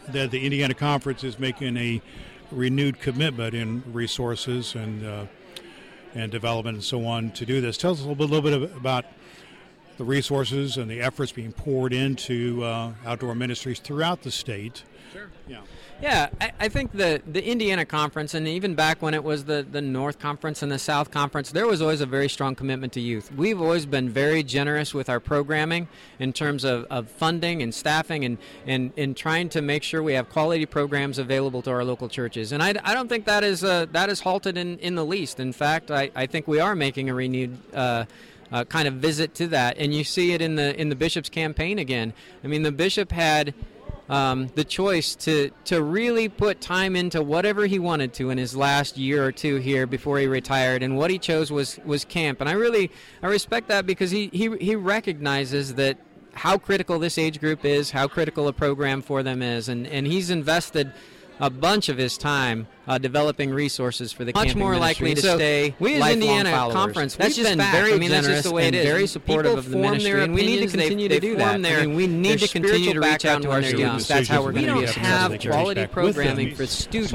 [0.08, 2.02] that the Indiana Conference is making a
[2.50, 5.26] renewed commitment in resources and uh,
[6.14, 7.76] and development and so on to do this.
[7.76, 9.04] Tell us a little bit, little bit about
[10.02, 14.82] the resources and the efforts being poured into uh, outdoor ministries throughout the state.
[15.12, 15.30] Sure.
[15.46, 15.60] Yeah.
[16.00, 19.64] Yeah, I, I, think the, the Indiana Conference, and even back when it was the,
[19.70, 23.00] the North Conference and the South Conference, there was always a very strong commitment to
[23.00, 23.30] youth.
[23.32, 25.86] We've always been very generous with our programming
[26.18, 30.14] in terms of, of funding and staffing and, and, and trying to make sure we
[30.14, 32.50] have quality programs available to our local churches.
[32.50, 35.38] And I, I don't think that is, uh, that is halted in, in the least.
[35.38, 38.06] In fact, I, I think we are making a renewed uh,
[38.52, 41.28] uh, kind of visit to that, and you see it in the in the bishop's
[41.28, 42.12] campaign again.
[42.44, 43.54] I mean, the bishop had
[44.08, 48.54] um, the choice to to really put time into whatever he wanted to in his
[48.54, 52.40] last year or two here before he retired, and what he chose was was camp.
[52.40, 52.90] And I really
[53.22, 55.96] I respect that because he he, he recognizes that
[56.34, 60.06] how critical this age group is, how critical a program for them is, and and
[60.06, 60.92] he's invested
[61.40, 65.08] a bunch of his time uh, developing resources for the much more ministry.
[65.08, 65.74] likely to so stay.
[65.78, 66.74] We as Indiana followers.
[66.74, 67.76] conference, that's just been fact.
[67.76, 68.86] very I mean, generous that's just the way and it is.
[68.86, 71.50] very supportive People of the ministry, and we need to continue they, to do that.
[71.50, 74.08] Form their, I mean, we need to continue to reach out to our students.
[74.08, 77.12] That's how we're going to be don't have quality programming for students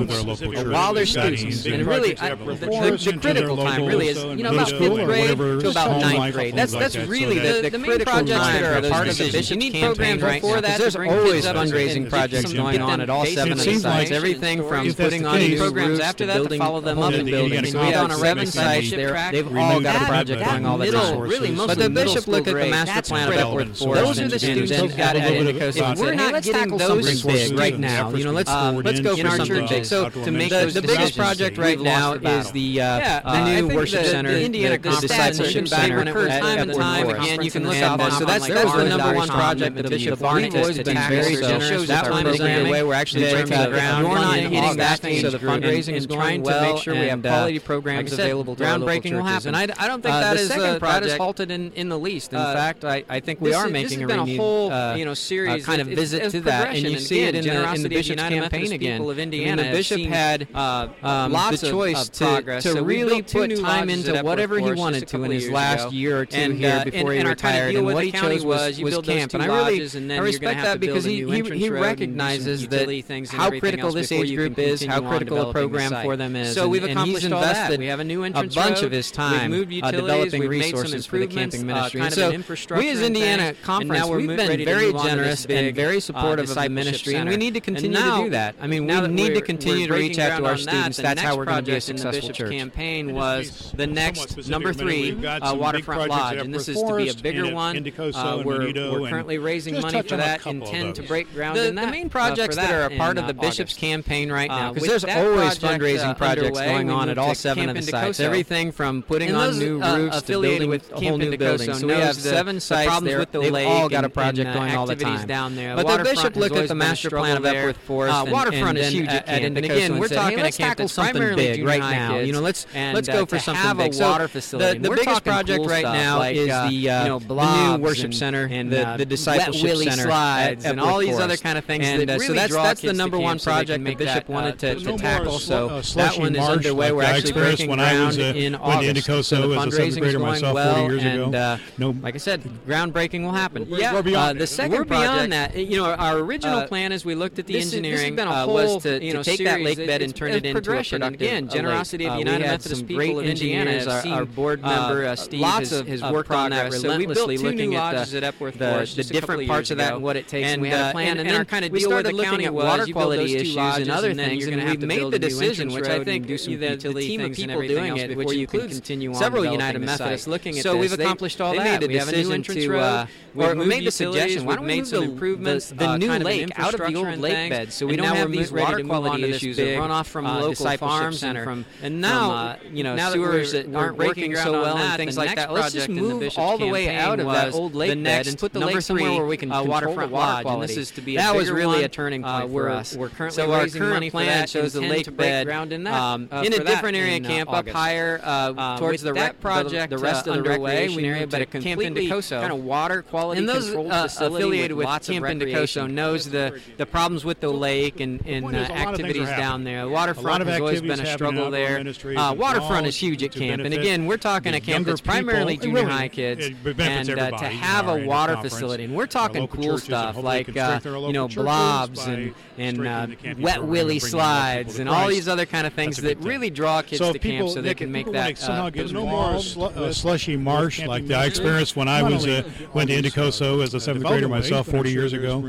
[0.68, 5.38] while they're students, and really the critical time really is you know about fifth grade
[5.38, 6.56] to about ninth grade.
[6.56, 10.42] That's that's really the the main projects that are part of the bishop's campaign right
[10.44, 10.62] now.
[10.62, 14.12] There's always fundraising projects going on at all seven of the sites.
[14.12, 17.74] Everything from putting on new programs after that to follow them up in buildings.
[17.74, 18.92] We on a seven sites.
[18.92, 21.20] They've all got a project going all the time.
[21.20, 24.04] Really, but the bishop looked at the master plan of Epworth Forest.
[24.04, 27.78] Those are the students who've got to head If we're not getting those big right
[27.78, 29.86] now, you know, let's uh, let's go for something big.
[29.86, 34.32] So to make the biggest project right now is the uh, uh, new worship center,
[34.32, 37.42] the Indiana discipleship center when it was time and time again.
[37.42, 37.98] You can look up.
[38.14, 41.88] So that's that's the number one project that the bishop We've always been very generous.
[41.88, 42.84] That one is underway.
[42.84, 44.08] We're actually breaking the ground.
[44.08, 46.68] We're not hitting that so the fundraising is going well.
[46.68, 49.56] To make sure we have quality programs available to groundbreaking will happen.
[49.56, 52.00] And I, I don't think uh, that is uh, that is halted in, in the
[52.00, 52.34] least.
[52.34, 55.14] In uh, fact, I, I think we are making a renewed whole uh, you know
[55.14, 58.22] series kind of visit to that, and you see it in the in the bishop's
[58.22, 59.02] campaign again.
[59.08, 64.22] Of Indiana, the bishop had um, lots of choice to to really put time into
[64.22, 67.86] whatever he wanted to in his last year or two here before he retired, and
[67.86, 69.34] what he chose was was camp.
[69.34, 69.82] And I really
[70.14, 71.24] I respect that because he
[71.58, 72.88] he recognizes that
[73.32, 76.54] how critical this age group is, how critical a program for them is.
[76.54, 77.78] So we've accomplished all that.
[77.78, 78.86] We have a new entrance a bunch road.
[78.86, 82.02] of his time we've moved uh, developing we've resources for the camping ministry.
[82.02, 86.56] Uh, and so we as Indiana Conference, we've been very generous and very supportive of
[86.56, 88.56] the ministry, and we need to continue to do that.
[88.60, 90.98] I mean, we need to continue to reach out to our students.
[90.98, 92.52] That's how we're going to be a successful church.
[92.52, 97.14] campaign was the next number three uh, waterfront lodge, and this is to be a
[97.14, 97.78] bigger one.
[97.78, 98.74] Uh, we're
[99.10, 100.46] currently raising money for that.
[100.46, 101.86] Intend to break ground in that.
[101.86, 105.04] The main projects that are a part of the bishop's campaign right now, because there's
[105.32, 108.20] always fundraising projects going on at all seven of the sites.
[108.20, 111.74] Everything from putting on new uh, roofs to building with a whole new building.
[111.74, 113.26] So we have seven sites there.
[113.26, 115.28] They've all got a project going all the time.
[115.28, 115.76] Down there.
[115.76, 118.16] But the bishop looked at the master plan of Epworth Forest.
[118.16, 122.18] Uh, waterfront is huge at And again, we're talking a tackle something big right now.
[122.20, 123.94] You know, let's let's go for something big.
[123.94, 124.18] So
[124.58, 129.06] the the biggest project right now uh, is the uh, new worship center and the
[129.06, 131.86] discipleship center and all these other kind of things.
[131.86, 135.17] And so that's that's the number one project the bishop wanted to tackle.
[135.40, 136.92] So that one is underway.
[136.92, 139.06] We're actually breaking ground in August.
[139.28, 143.66] So the fundraising is going well, and uh, no, like I said, groundbreaking will happen.
[143.68, 145.56] Yeah, uh, the second we're beyond that.
[145.56, 149.04] You know, our original uh, plan as we looked at the engineering uh, was to,
[149.04, 151.02] you know, take that lake bed and turn it into a productive.
[151.02, 153.86] Again, generosity of the United Methodist people of Indiana.
[153.88, 159.48] Our, our board member Steve has, worked on that relentlessly, looking at the, the different
[159.48, 160.48] parts of that and what it takes.
[160.48, 163.36] And we had a plan, and then kind of deal with the county water quality
[163.36, 166.76] issues and other things, and we've made the decision, which I think do some the,
[166.76, 170.58] the team of people doing it, which you can continue on several United Methodists looking
[170.58, 171.82] at so we've accomplished all that.
[171.82, 174.46] We made a decision to we made the suggestion.
[174.46, 175.70] Why don't we made some improvements?
[175.70, 178.84] The new lake out of the old lake bed, so we don't have these water
[178.84, 183.52] quality issues that run off from local farms and from and now you know sewers
[183.52, 185.52] that aren't working so well and things like that.
[185.52, 188.60] Let's just move all the way out of that old lake bed and put the
[188.60, 190.46] lake somewhere where we can uh, waterfront lodge.
[190.46, 192.96] And this is to be that was really a turning uh, point for us.
[192.96, 196.28] We're currently so raising our money plan shows the lake bed ground in that um,
[196.32, 199.90] uh, in a different area camp up higher um, towards the rec project.
[199.92, 204.36] The rest of the recreation area, but a completely kind of water quality controlled facility
[204.36, 209.64] affiliated with Camp Indicoso knows the the problems with the lake and, and activities down
[209.64, 209.84] there.
[209.86, 211.84] The waterfront has always been a struggle there.
[212.16, 216.08] Waterfront is huge at camp, and again, we're talking a camp that's primarily junior high
[216.08, 221.28] kids, and to have a water facility, and we're talking cool stuff like you know
[221.28, 223.08] blobs and and uh,
[223.40, 227.14] wet willy slides and all these other kind of things that really draw kids so
[227.14, 231.10] to camp so they can make that uh, no more sl- uh, slushy marsh like
[231.12, 234.92] I experienced when I was uh, went to Indicoso as a seventh grader myself 40
[234.92, 235.42] years ago.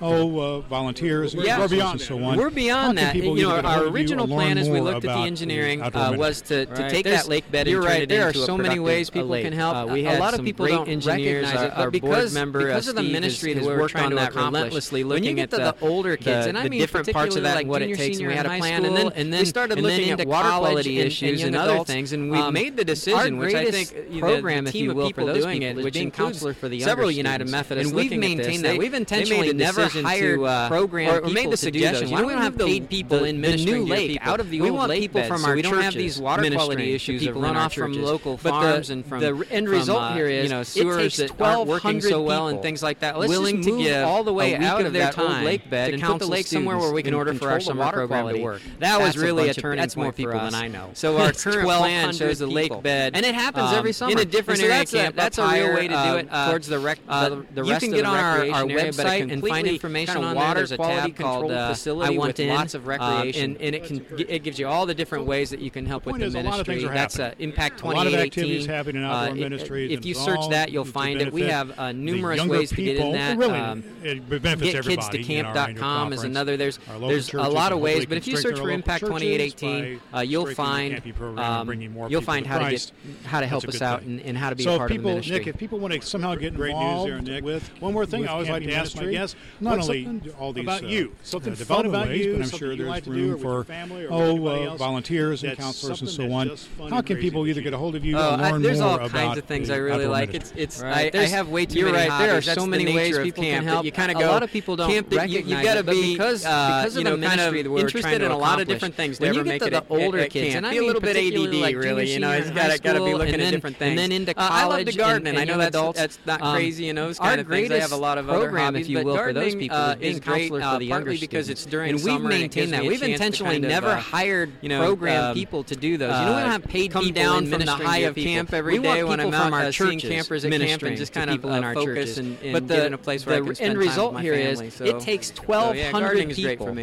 [0.00, 1.34] No, oh, uh, volunteers.
[1.34, 1.58] Yeah.
[1.58, 2.36] We're beyond so on.
[2.36, 3.14] We're beyond that.
[3.14, 6.90] You know, our original plan as we looked at the engineering uh, was to, to
[6.90, 8.08] take that lake bed and You're and right.
[8.08, 9.76] There are so many ways people can help.
[9.76, 12.88] Uh, we had a lot of people don't engineers, recognize it, but because, member, because
[12.88, 16.58] of the ministry that we're worked on that relentlessly, looking at the older kids, and
[16.58, 18.84] I mean different parts of that and what it takes, and we had a plan,
[18.84, 22.30] and then and then we started looking at water quality issues and other things, and
[22.30, 25.96] we made the decision, which I think program, if you will, for doing it, which
[25.96, 26.40] includes
[26.82, 28.76] several United Methodists, and we've maintained that.
[28.76, 32.10] We've intentionally never hired program or, or made the suggestion.
[32.10, 34.60] Why don't we don't have paid people the, in the new lake out of the
[34.60, 36.94] we old want lake people beds, from so our we don't have these water quality
[36.94, 40.44] issues that run off from local farms and from the end result uh, here is
[40.44, 43.18] you know sewers that aren't working so well and things like that.
[43.18, 46.18] Let's willing to give all the way out of their time lake bed and put
[46.18, 48.62] the lake somewhere where we can order for our summer program to work.
[48.78, 50.90] That was really a turning That's more people than I know.
[50.94, 54.24] So our current plan shows a lake bed, and it happens every summer in a
[54.24, 55.12] different area.
[55.12, 56.98] That's a real way to do it towards the rec.
[56.98, 62.38] You can get on our website and find information on water quality control facility with
[62.38, 65.50] lots of recreation, um, and, and, it can it gives you all the different ways
[65.50, 66.84] that you can help with the ministry.
[66.84, 67.84] That's uh, Impact 2018.
[67.84, 69.92] A lot of activities happening in outdoor uh, ministries.
[69.92, 71.32] If you search that, you'll find it.
[71.32, 73.36] we have uh, numerous ways to get in that.
[73.36, 76.56] Really, um, it benefits get kids to camp.com is another.
[76.56, 80.54] There's there's a lot of ways, but if you search for Impact 2018, uh, you'll
[80.54, 81.02] find
[81.38, 81.70] um,
[82.08, 82.92] you'll find how to get
[83.24, 85.38] how to help us out and how to be a part of the ministry.
[85.38, 87.44] Nick, if people want to somehow get involved great news there, Nick.
[87.44, 90.64] With one more thing, I always like to ask my guests, not only all these
[90.64, 93.66] about you, something fun about you, but I'm sure there's room for
[94.10, 96.50] oh uh, volunteers and counselors and so on.
[96.90, 99.38] How can people either get a hold of you uh, or learn there's all kinds
[99.38, 100.34] of things I really like.
[100.34, 102.18] It's it's I, I have way too many right.
[102.18, 103.84] There are so many ways people can help.
[103.84, 104.28] You kind of go.
[104.28, 106.96] A lot of people don't camp that you, you got to be because uh, because
[106.96, 109.18] you know kind of interested in a lot of different things.
[109.18, 112.12] When you get to the older kids, and I be a little bit ADD, really.
[112.12, 113.90] You know, it's got to be looking at different things.
[113.90, 114.52] And then into college.
[114.52, 116.84] I love to garden, and I know that's that's not um, crazy.
[116.84, 117.70] You know, those kind of things.
[117.70, 119.76] I have a lot of other hobbies, if you will, for those people.
[119.76, 122.84] Uh, Being counselor for uh, the younger because it's during and we've maintained that.
[122.84, 126.14] We've intentionally never uh, hired you know program um, people to do those.
[126.18, 129.04] You know, we don't have paid come down from the high of camp every day
[129.04, 132.18] when I'm out uh, seeing campers at camp and just kind of people in focus
[132.18, 136.74] and but the a place where the end result here is it takes 1,200 people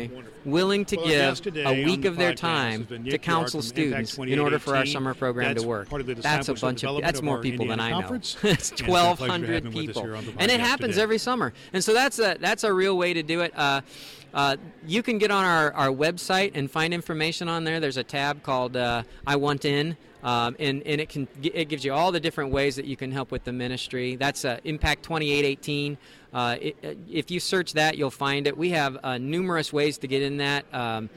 [0.45, 4.85] willing to give a week of their time to counsel students in order for our
[4.85, 5.89] summer program to work.
[5.89, 8.13] That's a bunch of that's more people than I know.
[8.43, 11.53] it's 1,200 people, and it happens every summer.
[11.73, 13.57] And so that's a that's a real way to do it.
[13.57, 13.81] Uh,
[14.33, 14.55] uh,
[14.87, 17.79] you can get on our, our website and find information on there.
[17.79, 19.97] There's a tab called uh, I Want In.
[20.23, 23.11] Um, and, and it can it gives you all the different ways that you can
[23.11, 24.15] help with the ministry.
[24.15, 25.97] That's uh, Impact 2818.
[26.33, 28.57] Uh, it, uh, if you search that, you'll find it.
[28.57, 30.65] We have uh, numerous ways to get in that.
[30.73, 31.09] Um,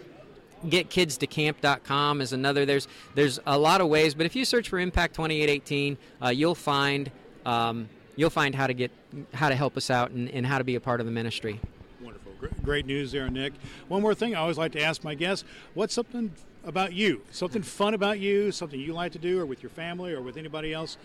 [0.67, 2.65] getkids2camp.com is another.
[2.65, 6.55] There's there's a lot of ways, but if you search for Impact 2818, uh, you'll
[6.55, 7.11] find
[7.47, 8.91] um, you'll find how to get
[9.33, 11.61] how to help us out and, and how to be a part of the ministry.
[12.01, 13.53] Wonderful, great news there, Nick.
[13.89, 15.45] One more thing I always like to ask my guests:
[15.75, 16.33] What's something
[16.65, 20.13] about you, something fun about you, something you like to do, or with your family,
[20.13, 20.97] or with anybody else.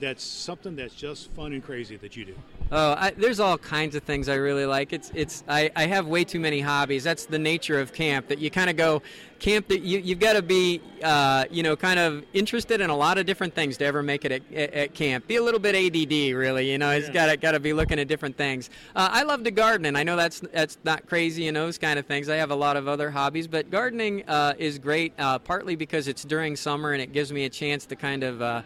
[0.00, 2.34] That's something that's just fun and crazy that you do.
[2.72, 4.92] Oh, I, there's all kinds of things I really like.
[4.92, 7.04] It's it's I, I have way too many hobbies.
[7.04, 8.28] That's the nature of camp.
[8.28, 9.02] That you kind of go
[9.38, 9.68] camp.
[9.68, 13.18] That you you've got to be uh, you know kind of interested in a lot
[13.18, 15.28] of different things to ever make it at, at, at camp.
[15.28, 16.70] Be a little bit ADD, really.
[16.70, 18.70] You know, it's got to got to be looking at different things.
[18.96, 21.48] Uh, I love to garden, and I know that's that's not crazy.
[21.50, 22.28] Know, those kind of things.
[22.28, 25.12] I have a lot of other hobbies, but gardening uh, is great.
[25.18, 28.42] Uh, partly because it's during summer and it gives me a chance to kind of
[28.42, 28.62] uh,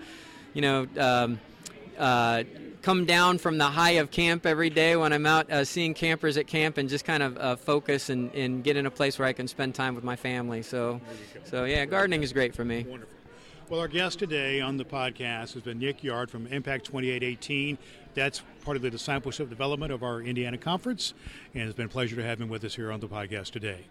[0.59, 0.89] you know.
[0.99, 1.41] Um,
[1.97, 2.43] uh,
[2.83, 6.37] come down from the high of camp every day when I'm out uh, seeing campers
[6.37, 9.29] at camp and just kind of uh, focus and, and get in a place where
[9.29, 10.63] I can spend time with my family.
[10.63, 11.01] So,
[11.45, 12.87] so yeah, gardening is great for me.
[12.89, 13.15] Wonderful.
[13.69, 17.79] Well, our guest today on the podcast has been Nick Yard from Impact 2818.
[18.15, 21.15] That's part of the discipleship development of our Indiana conference,
[21.55, 23.85] and it's been a pleasure to have him with us here on the podcast today.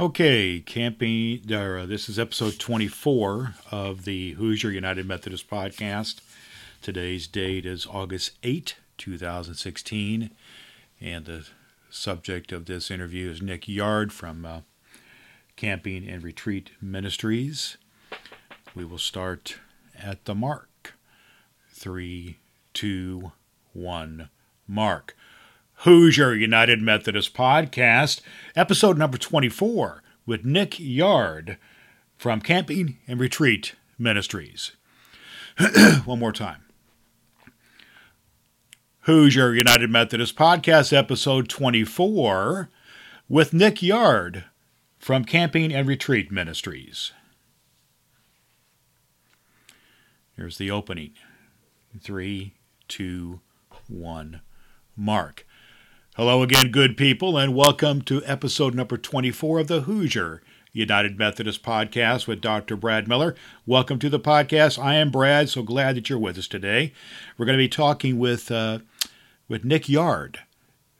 [0.00, 1.40] Okay, camping.
[1.52, 6.20] Uh, this is episode 24 of the Hoosier United Methodist podcast.
[6.80, 10.30] Today's date is August 8, 2016,
[11.00, 11.46] and the
[11.90, 14.60] subject of this interview is Nick Yard from uh,
[15.56, 17.76] Camping and Retreat Ministries.
[18.76, 19.56] We will start
[20.00, 20.94] at the mark.
[21.72, 22.36] Three,
[22.72, 23.32] two,
[23.72, 24.28] one,
[24.68, 25.16] mark.
[25.82, 28.20] Hoosier United Methodist Podcast,
[28.56, 31.56] episode number 24, with Nick Yard
[32.16, 34.72] from Camping and Retreat Ministries.
[36.04, 36.62] One more time.
[39.02, 42.68] Hoosier United Methodist Podcast, episode 24,
[43.28, 44.46] with Nick Yard
[44.98, 47.12] from Camping and Retreat Ministries.
[50.36, 51.12] Here's the opening.
[52.00, 52.54] Three,
[52.88, 53.42] two,
[53.86, 54.40] one,
[54.96, 55.46] mark.
[56.18, 60.42] Hello again, good people, and welcome to episode number 24 of the Hoosier
[60.72, 62.74] United Methodist Podcast with Dr.
[62.74, 63.36] Brad Miller.
[63.66, 64.82] Welcome to the podcast.
[64.82, 66.92] I am Brad, so glad that you're with us today.
[67.36, 68.80] We're going to be talking with, uh,
[69.46, 70.40] with Nick Yard,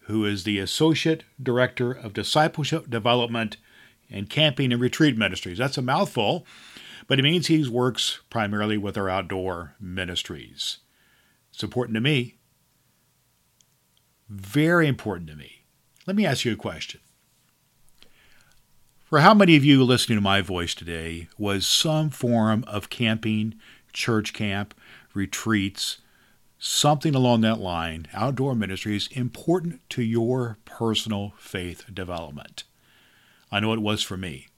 [0.02, 3.56] who is the Associate Director of Discipleship Development
[4.08, 5.58] and Camping and Retreat Ministries.
[5.58, 6.46] That's a mouthful,
[7.08, 10.78] but it means he works primarily with our outdoor ministries.
[11.52, 12.38] It's important to me
[14.29, 15.62] very important to me.
[16.07, 17.01] Let me ask you a question.
[19.05, 23.55] For how many of you listening to my voice today was some form of camping,
[23.93, 24.74] church camp,
[25.14, 25.99] retreats,
[26.59, 32.64] something along that line, outdoor ministries, important to your personal faith development?
[33.51, 34.49] I know it was for me.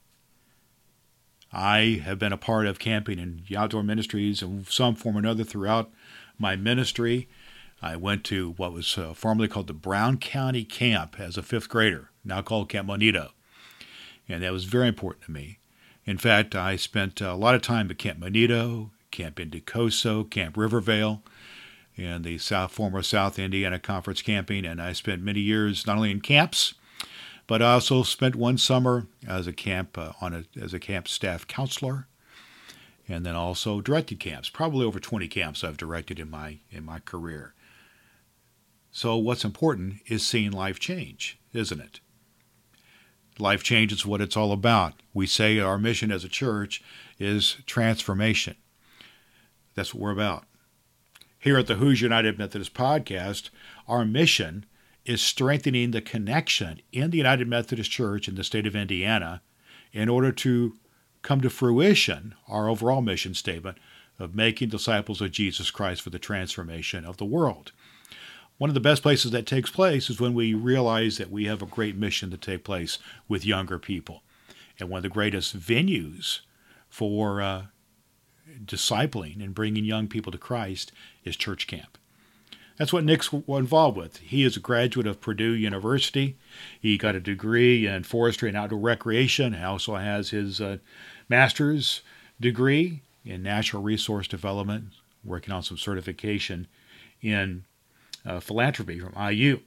[1.52, 5.44] I have been a part of camping and outdoor ministries in some form or another
[5.44, 5.90] throughout
[6.38, 7.28] my ministry.
[7.82, 11.68] I went to what was uh, formerly called the Brown County Camp as a fifth
[11.68, 13.30] grader, now called Camp Monito.
[14.28, 15.58] And that was very important to me.
[16.04, 21.22] In fact, I spent a lot of time at Camp Monito, Camp Indicoso, Camp Rivervale,
[21.96, 24.64] and the South, former South Indiana Conference camping.
[24.64, 26.74] And I spent many years not only in camps,
[27.46, 31.08] but I also spent one summer as a camp uh, on a, as a camp
[31.08, 32.06] staff counselor,
[33.08, 34.48] and then also directed camps.
[34.48, 37.54] Probably over 20 camps I've directed in my in my career.
[38.92, 42.00] So, what's important is seeing life change, isn't it?
[43.38, 44.94] Life change is what it's all about.
[45.14, 46.82] We say our mission as a church
[47.18, 48.56] is transformation.
[49.74, 50.44] That's what we're about.
[51.38, 53.50] Here at the Hoosier United Methodist Podcast,
[53.86, 54.66] our mission
[55.06, 59.40] is strengthening the connection in the United Methodist Church in the state of Indiana
[59.92, 60.74] in order to
[61.22, 63.78] come to fruition our overall mission statement
[64.18, 67.72] of making disciples of Jesus Christ for the transformation of the world
[68.60, 71.62] one of the best places that takes place is when we realize that we have
[71.62, 74.22] a great mission to take place with younger people.
[74.78, 76.40] And one of the greatest venues
[76.86, 77.62] for uh,
[78.62, 80.92] discipling and bringing young people to Christ
[81.24, 81.96] is church camp.
[82.76, 84.18] That's what Nick's involved with.
[84.18, 86.36] He is a graduate of Purdue University.
[86.78, 89.54] He got a degree in forestry and outdoor recreation.
[89.54, 90.76] He also has his uh,
[91.30, 92.02] master's
[92.38, 94.88] degree in natural resource development,
[95.24, 96.66] working on some certification
[97.22, 97.64] in
[98.24, 99.60] uh, philanthropy from IU.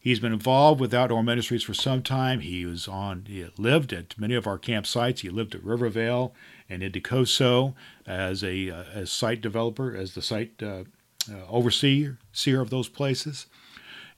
[0.00, 2.40] He's been involved with outdoor ministries for some time.
[2.40, 5.20] He was on, he lived at many of our campsites.
[5.20, 6.34] He lived at Rivervale
[6.68, 7.74] and in Indicoso
[8.06, 10.84] as a uh, as site developer, as the site uh,
[11.30, 13.46] uh, overseer seer of those places,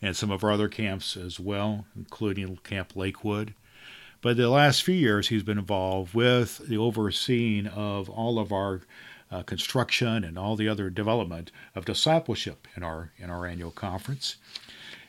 [0.03, 3.55] and some of our other camps as well, including Camp Lakewood.
[4.23, 8.83] But the last few years, he's been involved with the overseeing of all of our
[9.31, 14.37] uh, construction and all the other development of discipleship in our in our annual conference,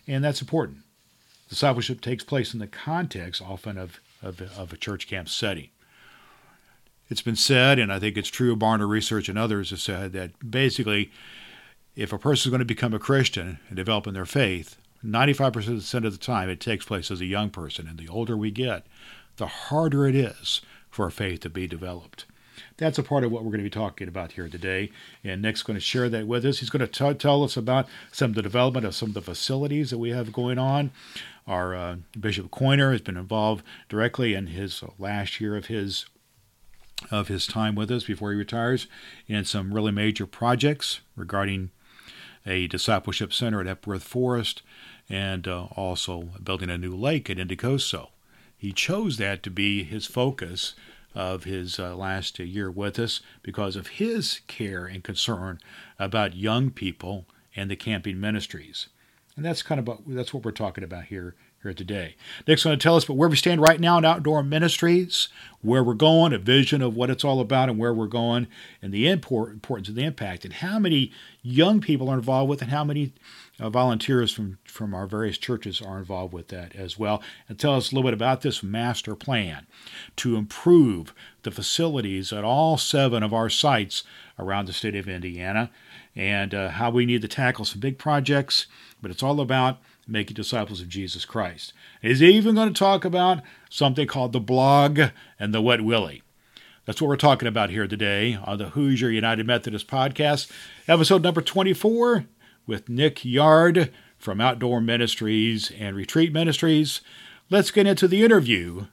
[0.07, 0.79] and that's important.
[1.49, 5.69] Discipleship takes place in the context often of, of, of a church camp setting.
[7.09, 10.31] It's been said, and I think it's true, Barna Research and others have said that
[10.49, 11.11] basically,
[11.93, 16.05] if a person is going to become a Christian and develop in their faith, 95%
[16.05, 17.85] of the time it takes place as a young person.
[17.85, 18.85] And the older we get,
[19.35, 22.25] the harder it is for faith to be developed
[22.81, 24.91] that's a part of what we're going to be talking about here today.
[25.23, 26.59] And Nick's going to share that with us.
[26.59, 29.21] He's going to t- tell us about some of the development of some of the
[29.21, 30.89] facilities that we have going on.
[31.45, 36.07] Our uh, Bishop Coyner has been involved directly in his last year of his
[37.09, 38.85] of his time with us before he retires
[39.27, 41.71] in some really major projects regarding
[42.45, 44.61] a discipleship center at Epworth Forest
[45.09, 48.09] and uh, also building a new lake at Indicoso.
[48.55, 50.75] He chose that to be his focus
[51.13, 55.59] of his uh, last year with us because of his care and concern
[55.99, 58.87] about young people and the camping ministries.
[59.35, 62.15] And that's kind of what, that's what we're talking about here here today.
[62.47, 65.29] Nick's going to tell us about where we stand right now in outdoor ministries,
[65.61, 68.47] where we're going, a vision of what it's all about and where we're going,
[68.81, 71.11] and the import, importance of the impact, and how many
[71.43, 73.13] young people are involved with, and how many
[73.59, 77.21] uh, volunteers from, from our various churches are involved with that as well.
[77.47, 79.67] And tell us a little bit about this master plan
[80.17, 84.03] to improve the facilities at all seven of our sites
[84.39, 85.69] around the state of Indiana
[86.15, 88.65] and uh, how we need to tackle some big projects.
[89.01, 89.79] But it's all about
[90.11, 91.73] making disciples of Jesus Christ.
[92.01, 94.99] He's even going to talk about something called the blob
[95.39, 96.21] and the wet willy.
[96.85, 100.51] That's what we're talking about here today on the Hoosier United Methodist Podcast,
[100.87, 102.25] episode number 24
[102.67, 107.01] with Nick Yard from Outdoor Ministries and Retreat Ministries.
[107.49, 108.87] Let's get into the interview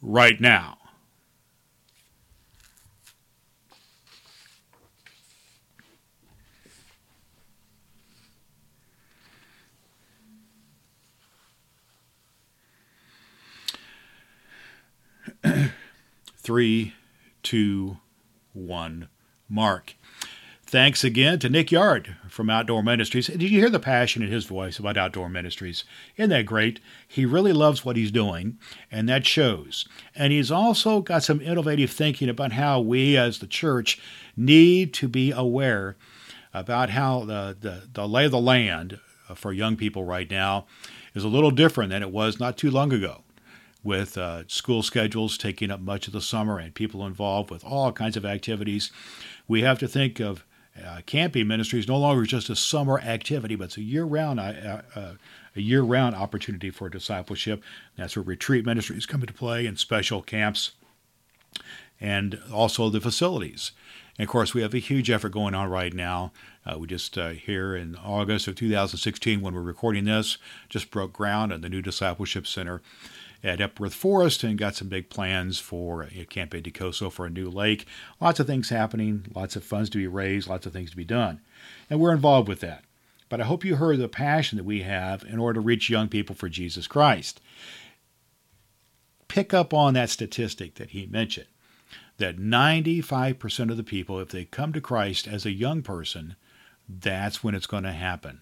[0.00, 0.77] right now.
[16.36, 16.94] Three,
[17.42, 17.98] two,
[18.52, 19.08] one,
[19.48, 19.94] mark.
[20.64, 23.28] Thanks again to Nick Yard from Outdoor Ministries.
[23.28, 25.84] Did you hear the passion in his voice about Outdoor Ministries?
[26.16, 26.78] Isn't that great?
[27.06, 28.58] He really loves what he's doing,
[28.92, 29.88] and that shows.
[30.14, 33.98] And he's also got some innovative thinking about how we as the church
[34.36, 35.96] need to be aware
[36.52, 38.98] about how the, the, the lay of the land
[39.34, 40.66] for young people right now
[41.14, 43.22] is a little different than it was not too long ago
[43.82, 47.92] with uh, school schedules taking up much of the summer and people involved with all
[47.92, 48.90] kinds of activities.
[49.46, 50.44] We have to think of
[50.84, 54.82] uh, camping ministry is no longer just a summer activity, but it's a year-round uh,
[54.94, 55.12] uh,
[55.56, 57.62] a year-round opportunity for discipleship.
[57.96, 60.72] That's where retreat ministries come into play and special camps,
[62.00, 63.72] and also the facilities.
[64.18, 66.32] And of course, we have a huge effort going on right now.
[66.64, 71.12] Uh, we just uh, here in August of 2016, when we're recording this, just broke
[71.12, 72.82] ground on the new discipleship center
[73.42, 77.86] at Epworth Forest and got some big plans for Camp Indicoso for a new lake.
[78.20, 81.04] Lots of things happening, lots of funds to be raised, lots of things to be
[81.04, 81.40] done.
[81.88, 82.84] And we're involved with that.
[83.28, 86.08] But I hope you heard the passion that we have in order to reach young
[86.08, 87.40] people for Jesus Christ.
[89.28, 91.46] Pick up on that statistic that he mentioned
[92.16, 96.34] that 95% of the people, if they come to Christ as a young person,
[96.88, 98.40] that's when it's going to happen.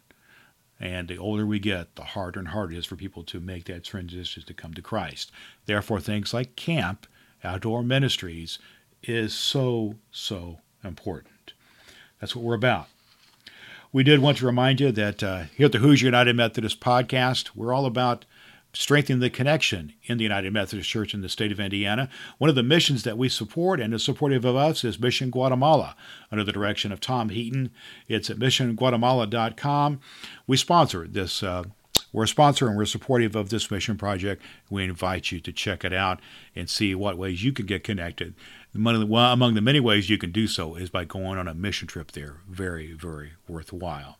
[0.79, 3.65] And the older we get, the harder and harder it is for people to make
[3.65, 5.33] that transition to come to Christ.
[5.65, 7.07] Therefore, things like camp,
[7.43, 8.59] outdoor ministries,
[9.03, 11.55] is so, so important.
[12.21, 12.89] That's what we're about.
[13.93, 17.51] We did want to remind you that uh, here at the Hoosier United Methodist Podcast,
[17.55, 18.27] we're all about
[18.77, 22.11] strengthening the connection in the United Methodist Church in the state of Indiana.
[22.37, 25.97] One of the missions that we support and is supportive of us is Mission Guatemala
[26.31, 27.71] under the direction of Tom Heaton.
[28.07, 30.01] It's at missionguatemala.com.
[30.47, 31.43] We sponsor this.
[31.43, 31.65] Uh,
[32.13, 34.43] we're a sponsor and we're supportive of this mission project.
[34.69, 36.21] We invite you to check it out
[36.55, 38.35] and see what ways you can get connected.
[38.75, 42.13] Among the many ways you can do so is by going on a mission trip
[42.13, 42.41] there.
[42.47, 44.19] Very, very worthwhile.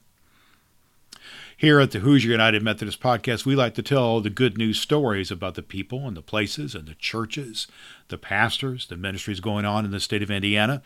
[1.57, 5.31] Here at the Hoosier United Methodist Podcast, we like to tell the good news stories
[5.31, 7.67] about the people and the places and the churches,
[8.09, 10.83] the pastors, the ministries going on in the state of Indiana.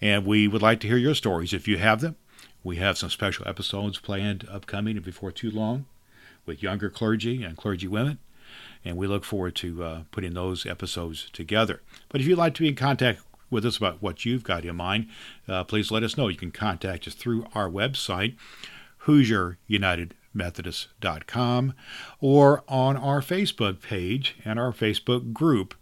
[0.00, 2.16] And we would like to hear your stories if you have them.
[2.62, 5.86] We have some special episodes planned upcoming and before too long
[6.44, 8.18] with younger clergy and clergy women.
[8.84, 11.80] And we look forward to uh, putting those episodes together.
[12.08, 14.76] But if you'd like to be in contact with us about what you've got in
[14.76, 15.08] mind,
[15.48, 16.28] uh, please let us know.
[16.28, 18.34] You can contact us through our website,
[19.06, 21.74] HoosierUnitedMethodist.com
[22.20, 25.74] or on our Facebook page and our Facebook group,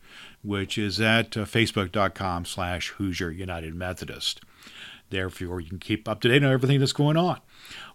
[0.43, 4.43] which is at uh, facebook.com slash Hoosier United Methodist.
[5.11, 7.41] Therefore, you can keep up to date on everything that's going on.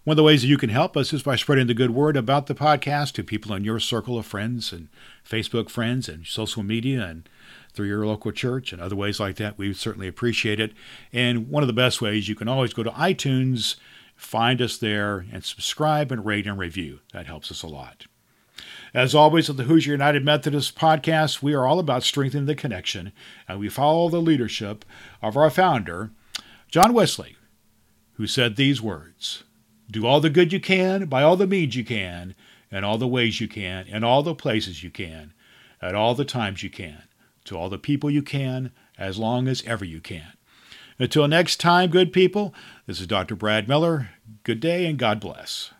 [0.04, 2.16] One of the ways that you can help us is by spreading the good word
[2.16, 4.88] about the podcast to people in your circle of friends and
[5.28, 7.28] Facebook friends and social media and
[7.72, 9.58] through your local church and other ways like that.
[9.58, 10.72] We certainly appreciate it.
[11.12, 13.76] And one of the best ways, you can always go to iTunes
[14.16, 17.00] Find us there and subscribe and rate and review.
[17.12, 18.06] That helps us a lot.
[18.94, 23.12] As always, at the Hoosier United Methodist podcast, we are all about strengthening the connection,
[23.46, 24.86] and we follow the leadership
[25.20, 26.10] of our founder,
[26.70, 27.36] John Wesley,
[28.14, 29.44] who said these words
[29.90, 32.34] Do all the good you can, by all the means you can,
[32.70, 35.34] in all the ways you can, in all the places you can,
[35.82, 37.02] at all the times you can,
[37.44, 40.32] to all the people you can, as long as ever you can.
[40.98, 42.54] Until next time, good people,
[42.86, 43.36] this is Dr.
[43.36, 44.10] Brad Miller.
[44.44, 45.72] Good day and God bless.